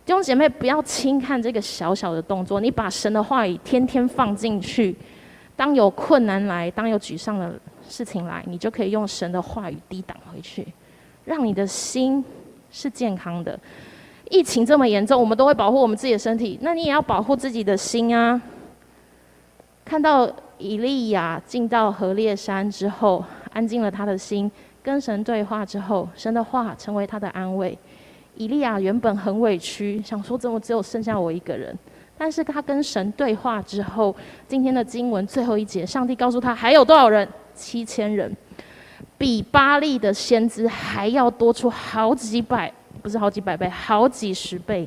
[0.05, 4.95] 弟兄姐妹不要轻看这个小小的动作，你把神的话语天天放进去。
[5.57, 7.55] 当有困难来，当有沮丧的
[7.89, 10.67] 事情来，你就可以用神的话语抵挡回去，
[11.25, 12.23] 让你的心
[12.71, 13.59] 是健康的。
[14.29, 18.41] 疫情这么严重，我们都会保护我们自己的身体，那你也要保护自己的心啊。
[19.85, 20.29] 看到
[20.59, 24.51] 以利亚进到何烈山之后，安静了他的心。
[24.85, 27.77] 跟神对话之后，神的话成为他的安慰。
[28.37, 31.77] 以利亚原本很委屈，想说怎么只有剩下我一个人？
[32.19, 34.15] 但是他跟神对话之后，
[34.47, 37.27] 今天的经文最后一节，上帝告诉他还有多少人？
[37.55, 38.31] 七千人，
[39.17, 42.71] 比巴力的先知还要多出好几百，
[43.03, 44.87] 不是好几百倍，好几十倍。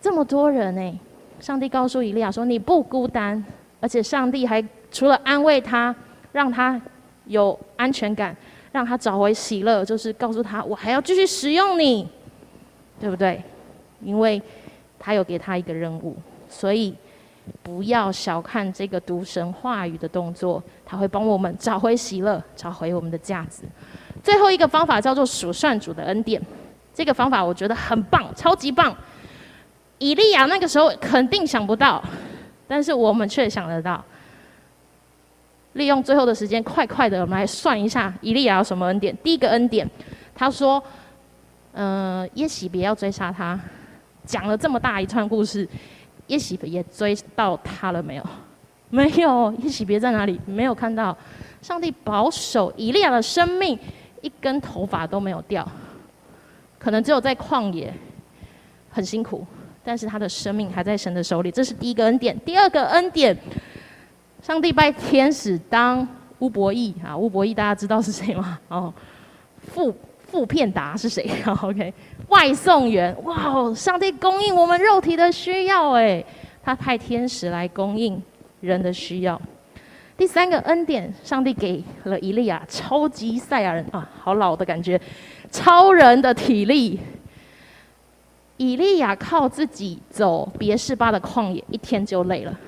[0.00, 1.00] 这么多人呢？
[1.40, 3.42] 上帝告诉以利亚说：“你不孤单，
[3.80, 5.94] 而且上帝还除了安慰他，
[6.32, 6.80] 让他
[7.26, 8.36] 有安全感，
[8.72, 12.08] 让他找回喜乐，就是告诉他，我还要继续使用你，
[13.00, 13.42] 对不对？
[14.00, 14.40] 因为
[14.98, 16.16] 他有给他一个任务，
[16.48, 16.94] 所以
[17.62, 23.62] 不要小看这个读神话语的动作，他会帮我们找回喜乐，找回我们的价值。
[24.22, 26.40] 最后一个方法叫做数算主的恩典，
[26.92, 28.94] 这个方法我觉得很棒，超级棒。”
[29.98, 32.00] 以利亚那个时候肯定想不到，
[32.68, 34.04] 但是我们却想得到。
[35.78, 39.16] 利用最后的时间，快快的，我们来算一下以利亚有什么恩典。
[39.22, 39.88] 第一个恩典，
[40.34, 40.82] 他说
[41.72, 43.58] ：“嗯、呃，耶洗别要追杀他。”
[44.26, 45.66] 讲了这么大一串故事，
[46.26, 48.24] 耶洗别也追到他了没有？
[48.90, 49.50] 没有。
[49.62, 50.38] 耶洗别在哪里？
[50.44, 51.16] 没有看到。
[51.62, 53.78] 上帝保守以利亚的生命，
[54.20, 55.66] 一根头发都没有掉。
[56.78, 57.90] 可能只有在旷野
[58.90, 59.46] 很辛苦。
[59.84, 62.38] 但是他的生命还在神的手里，这是第一个恩典。
[62.40, 63.34] 第二个恩典，
[64.42, 66.06] 上帝派天使当
[66.38, 68.58] 乌伯义啊，乌伯义大家知道是谁吗？
[68.68, 68.92] 哦，
[69.58, 71.28] 傅傅片达是谁？
[71.62, 71.92] OK，
[72.28, 73.14] 外送员。
[73.24, 76.24] 哇哦，上帝供应我们肉体的需要，哎，
[76.62, 78.22] 他派天使来供应
[78.60, 79.40] 人的需要。
[80.16, 85.00] 第三个恩典，上帝给了以利亚超级赛亚人啊，好老的感觉，
[85.50, 86.98] 超人的体力。
[88.56, 92.58] 以利亚靠自己走别是巴的旷野，一天就累了。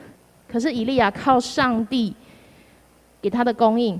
[0.50, 2.14] 可是以利亚靠上帝
[3.22, 3.98] 给他的供应，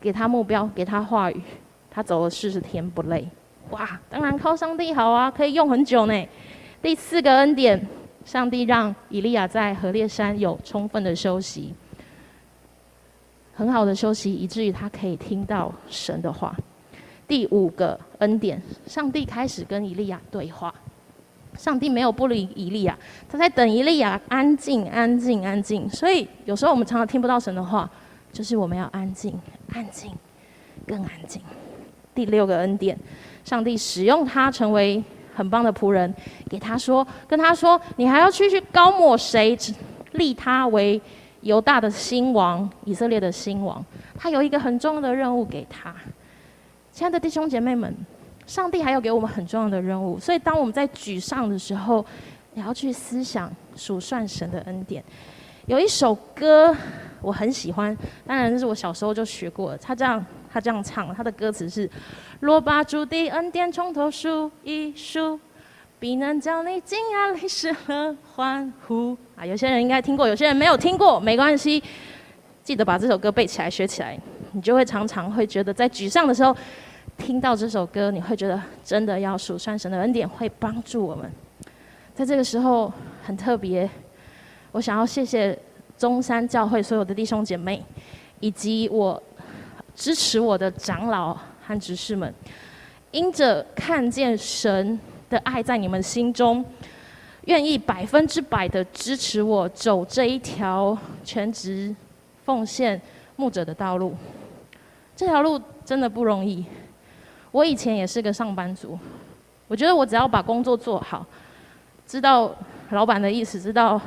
[0.00, 1.42] 给他目标，给他话语，
[1.90, 3.28] 他走了四十天不累。
[3.70, 6.26] 哇，当然靠上帝好啊，可以用很久呢。
[6.80, 7.86] 第四个恩典，
[8.24, 11.74] 上帝让以利亚在何烈山有充分的休息，
[13.54, 16.54] 很好的休息，以至于他可以听到神的话。
[17.26, 20.72] 第五个恩典，上帝开始跟以利亚对话。
[21.58, 22.96] 上帝没有不理以利亚，
[23.28, 25.90] 他在等以利亚安静、安静、安静。
[25.90, 27.90] 所以有时候我们常常听不到神的话，
[28.32, 29.38] 就是我们要安静、
[29.74, 30.12] 安静、
[30.86, 31.42] 更安静。
[32.14, 32.96] 第六个恩典，
[33.44, 35.02] 上帝使用他成为
[35.34, 36.14] 很棒的仆人，
[36.48, 39.58] 给他说，跟他说，你还要去去膏抹谁，
[40.12, 41.00] 立他为
[41.40, 43.84] 犹大的新王、以色列的新王。
[44.16, 45.92] 他有一个很重要的任务给他。
[46.92, 47.92] 亲爱的弟兄姐妹们。
[48.48, 52.04] 上帝还有给我们很重要的任务，所以当我们在沮丧的时候，
[52.54, 55.04] 也要去思想数算神的恩典。
[55.66, 56.74] 有一首歌
[57.20, 57.94] 我很喜欢，
[58.26, 59.76] 当然这是我小时候就学过的。
[59.76, 61.88] 他这样，他这样唱，他的歌词是：
[62.40, 65.38] 若把主的恩典从头数一数，
[65.98, 69.14] 必能叫你惊讶泪湿和欢呼。
[69.36, 71.82] 啊，有些人应该听过，有些人没有听过，没关系，
[72.64, 74.18] 记得把这首歌背起来、学起来，
[74.52, 76.56] 你就会常常会觉得在沮丧的时候。
[77.18, 81.30] 听到这首歌，你会觉得真的要数算神的恩典，会帮助我们。
[82.14, 82.90] 在这个时候
[83.22, 83.88] 很特别，
[84.72, 85.56] 我想要谢谢
[85.98, 87.84] 中山教会所有的弟兄姐妹，
[88.40, 89.22] 以及我
[89.94, 92.32] 支持我的长老和执事们，
[93.10, 94.98] 因着看见神
[95.28, 96.64] 的爱在你们心中，
[97.42, 101.94] 愿意百分之百的支持我走这一条全职
[102.44, 102.98] 奉献
[103.36, 104.14] 牧者的道路。
[105.14, 106.64] 这条路真的不容易。
[107.50, 108.98] 我以前也是个上班族，
[109.66, 111.24] 我觉得我只要把工作做好，
[112.06, 112.54] 知道
[112.90, 114.00] 老板的意思，知道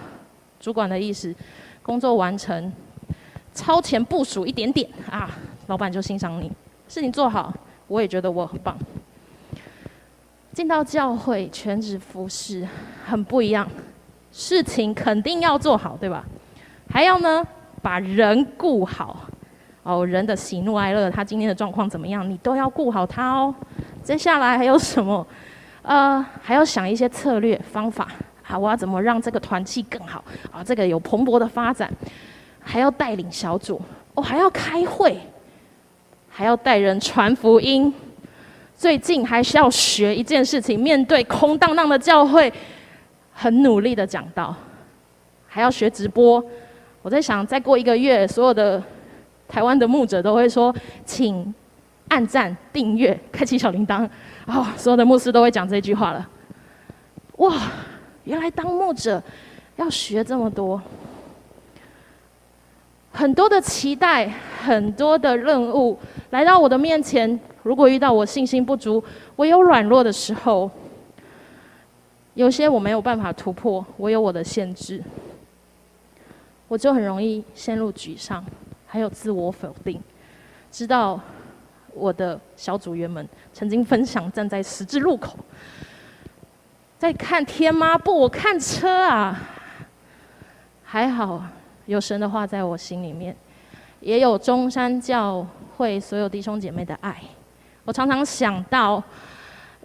[0.59, 1.33] 主管的意思，
[1.81, 2.71] 工作完成，
[3.53, 5.29] 超前部署一点点啊，
[5.67, 6.51] 老板就欣赏你。
[6.87, 7.53] 事情做好，
[7.87, 8.77] 我也觉得我很棒。
[10.53, 12.67] 进到教会全职服侍
[13.05, 13.67] 很不一样，
[14.31, 16.25] 事情肯定要做好，对吧？
[16.89, 17.45] 还要呢，
[17.81, 19.25] 把人顾好。
[19.83, 23.53] 哦，人的喜怒哀乐，他今天的状况怎么样，你都要顾好他哦。
[24.03, 25.25] 接下来还有什么？
[25.81, 28.07] 呃，还要想一些策略方法。
[28.43, 30.23] 好，我要怎么让这个团契更好？
[30.51, 31.91] 啊，这个有蓬勃的发展。
[32.59, 33.81] 还要带领小组，
[34.13, 35.17] 哦，还要开会，
[36.29, 37.91] 还要带人传福音。
[38.75, 42.53] 最近还是要学一件事情，面对空荡荡的教会，
[43.33, 44.55] 很努力的讲道，
[45.47, 46.43] 还要学直播。
[47.01, 48.81] 我在想，再过一个月，所有的。
[49.51, 50.73] 台湾的牧者都会说
[51.03, 51.53] ：“请
[52.07, 54.09] 按赞、订阅、开启小铃铛。”
[54.47, 56.29] 哦，所有的牧师都会讲这句话了。
[57.37, 57.53] 哇，
[58.23, 59.21] 原来当牧者
[59.75, 60.81] 要学这么多，
[63.11, 64.31] 很多的期待，
[64.63, 65.99] 很多的任务
[66.29, 67.37] 来到我的面前。
[67.61, 69.03] 如果遇到我信心不足，
[69.35, 70.71] 我有软弱的时候，
[72.35, 75.03] 有些我没有办法突破，我有我的限制，
[76.67, 78.43] 我就很容易陷入沮丧，
[78.91, 79.97] 还有自我否定。
[80.69, 81.17] 知道
[81.93, 85.37] 我的小组员们曾经分享，站在十字路口，
[86.99, 87.97] 在看天吗？
[87.97, 89.41] 不，我看车啊。
[90.83, 91.41] 还好
[91.85, 93.33] 有神的话在我心里面，
[94.01, 97.15] 也有中山教会所有弟兄姐妹的爱。
[97.85, 99.01] 我常常想到。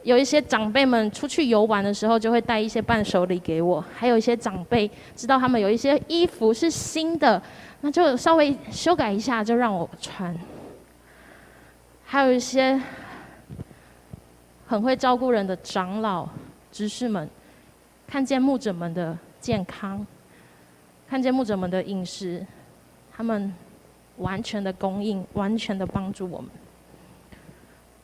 [0.02, 7.42] 有一些长辈们出去游玩的时候，就会带一些伴手礼给我；还有一些长辈知道他们有一些衣服是新的，
[7.86, 10.36] 那就稍微修改一下就让我穿。
[12.04, 12.82] 还有一些
[14.66, 16.28] 很会照顾人的长老、
[16.72, 17.30] 执事们，
[18.04, 20.04] 看见牧者们的健康，
[21.08, 22.44] 看见牧者们的饮食，
[23.12, 23.54] 他们
[24.16, 26.50] 完全的供应，完全的帮助我们。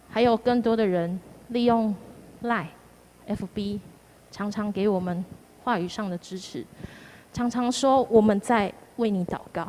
[0.08, 1.18] 还有更多的人。
[1.48, 1.92] 利用
[2.44, 2.68] Line、
[3.26, 3.80] FB，
[4.30, 5.22] 常常给我们
[5.64, 6.64] 话语上的支持，
[7.32, 9.68] 常常说我们在为你祷告。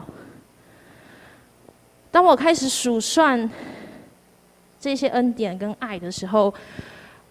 [2.11, 3.49] 当我开始数算
[4.79, 6.53] 这些恩典跟爱的时候，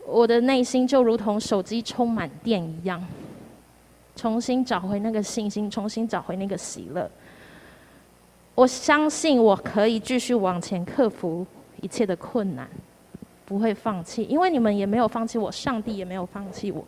[0.07, 3.03] 我的内心就如同手机充满电一样，
[4.17, 7.11] 重新找回那个信心，重新找回那个喜乐。
[8.55, 11.47] 我相信我可以继续往前克服
[11.81, 12.69] 一切的困难。
[13.45, 16.83] 不会放弃，因为你们也没有放弃我，上帝也没有放弃我。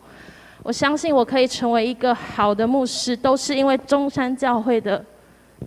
[0.65, 5.05] 我相信我可以成为一个好的牧师，都是因为中山教会的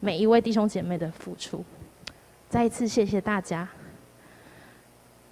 [0.01, 1.64] 每一位弟兄姐妹的付出。
[2.49, 3.68] 再一次谢谢大家。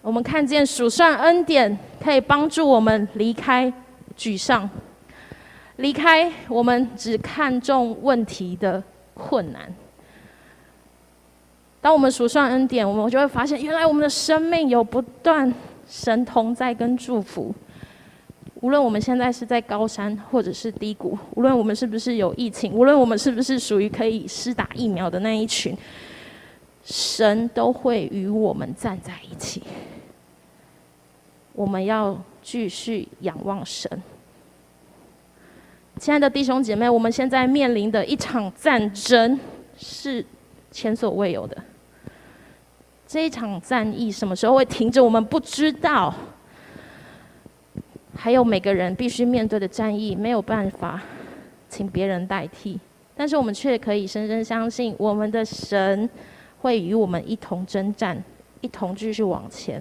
[0.02, 3.72] 我们看见数算恩典可以帮助我们离开
[4.16, 4.70] 沮丧，
[5.78, 8.80] 离开我们只看重问题的
[9.14, 9.62] 困难。
[11.80, 15.52] 当我们数算恩典，我们就会发现，原来我们的生命有不断
[15.88, 17.52] 神同在跟祝福。
[18.66, 25.78] 无论我们现在是在高山或者是低谷，无论我们是不是有疫情，无论我们是不是属于可以施打疫苗的那一群，
[26.84, 29.62] 神都会与我们站在一起。
[31.52, 33.88] 我们要继续仰望神。
[36.00, 39.38] 亲爱的弟兄姐妹，我们现在面临的一场战争
[39.78, 40.26] 是
[40.72, 41.56] 前所未有的。
[43.06, 45.00] 这一场战役什么时候会停止？
[45.00, 46.12] 我们不知道。
[48.26, 51.00] 还有每个人必须面对的战役，没有办法
[51.68, 52.76] 请别人代替。
[53.14, 56.10] 但是我们却可以深深相信，我们的神
[56.58, 58.20] 会与我们一同征战，
[58.62, 59.80] 一同继续往前。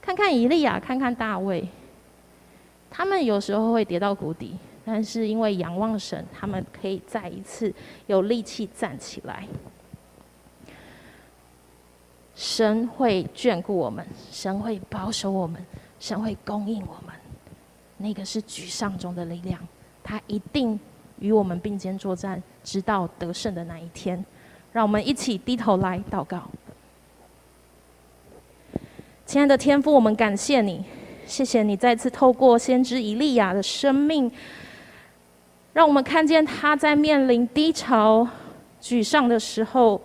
[0.00, 1.68] 看看以利亚，看看大卫，
[2.88, 7.74] 他们有时候会跌到谷底，但是因为仰望神，他们可以再一次
[8.06, 9.48] 有力气站起来。
[12.36, 15.60] 神会眷顾我们，神会保守我们，
[15.98, 17.12] 神会供应我们。
[17.98, 19.60] 那个是沮丧中的力量，
[20.02, 20.78] 他一定
[21.18, 24.24] 与我们并肩作战，直到得胜的那一天。
[24.72, 26.42] 让我们一起低头来祷告。
[29.24, 30.84] 亲爱的天父，我们感谢你，
[31.26, 34.30] 谢谢你再次透过先知以利亚的生命，
[35.72, 38.26] 让我们看见他在面临低潮、
[38.82, 40.00] 沮丧的时候。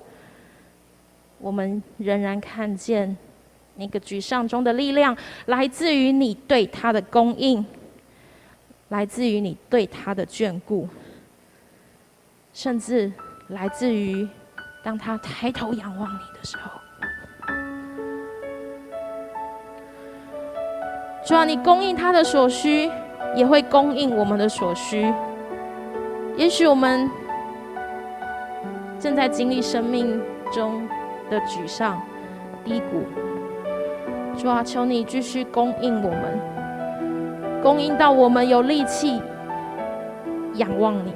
[1.41, 3.15] 我们仍然看见
[3.75, 5.15] 那个沮丧中的力量，
[5.45, 7.65] 来自于你对他的供应，
[8.89, 10.87] 来自于你对他的眷顾，
[12.53, 13.11] 甚至
[13.47, 14.27] 来自于
[14.83, 16.71] 当他抬头仰望你的时候。
[21.25, 22.91] 主啊，你供应他的所需，
[23.35, 25.13] 也会供应我们的所需。
[26.37, 27.09] 也许我们
[28.99, 30.21] 正在经历生命
[30.51, 30.87] 中。
[31.29, 32.01] 的沮丧、
[32.65, 33.03] 低谷，
[34.35, 36.39] 主啊，求你继续供应我们，
[37.61, 39.21] 供应到我们有力气
[40.55, 41.13] 仰望你、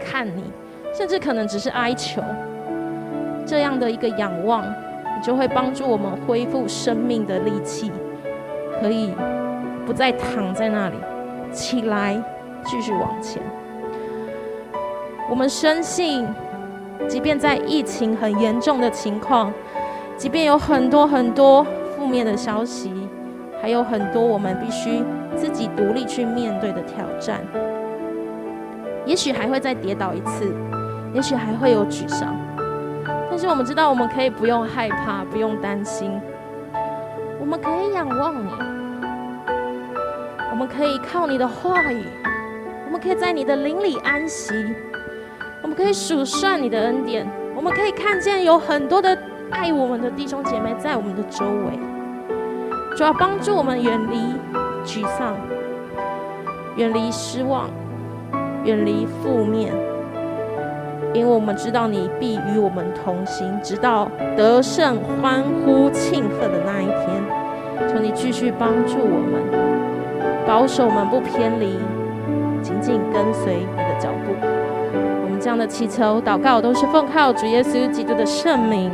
[0.00, 0.44] 看你，
[0.92, 2.22] 甚至可能只是哀求。
[3.46, 7.90] 这样的一个仰望，你就会帮助我们恢复生命的力气，
[8.80, 9.14] 可以
[9.86, 10.96] 不再躺在那里，
[11.52, 12.22] 起来
[12.64, 13.42] 继续往前。
[15.30, 16.26] 我们深信。
[17.06, 19.52] 即便在疫情很严重的情况，
[20.16, 21.64] 即便有很多很多
[21.94, 22.92] 负面的消息，
[23.62, 25.00] 还有很多我们必须
[25.36, 27.40] 自己独立去面对的挑战，
[29.04, 30.54] 也许还会再跌倒一次，
[31.12, 32.34] 也许还会有沮丧，
[33.30, 36.20] 但是我们知道，我们可以不用害怕，不用担心，
[37.40, 38.50] 我们可以仰望你，
[40.50, 42.04] 我们可以靠你的话语，
[42.86, 44.52] 我们可以在你的灵里安息。
[45.60, 49.18] 我们可以数算你的恩典，我们可以看见有很多的
[49.50, 51.78] 爱我们的弟兄姐妹在我们的周围，
[52.96, 54.34] 主要帮助我们远离
[54.88, 55.36] 沮丧，
[56.76, 57.68] 远离失望，
[58.64, 59.70] 远离负面，
[61.12, 67.22] 因为我们知道你必与我们同行，直到得胜、欢呼、庆贺的那一天。
[67.86, 71.76] 求你继续帮助我们，保守我们不偏离，
[72.62, 74.32] 紧紧跟随你的脚步。
[74.42, 78.90] 我们这样的祈求、祷告，都是奉靠主耶稣基督的圣名。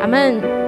[0.00, 0.58] 阿门。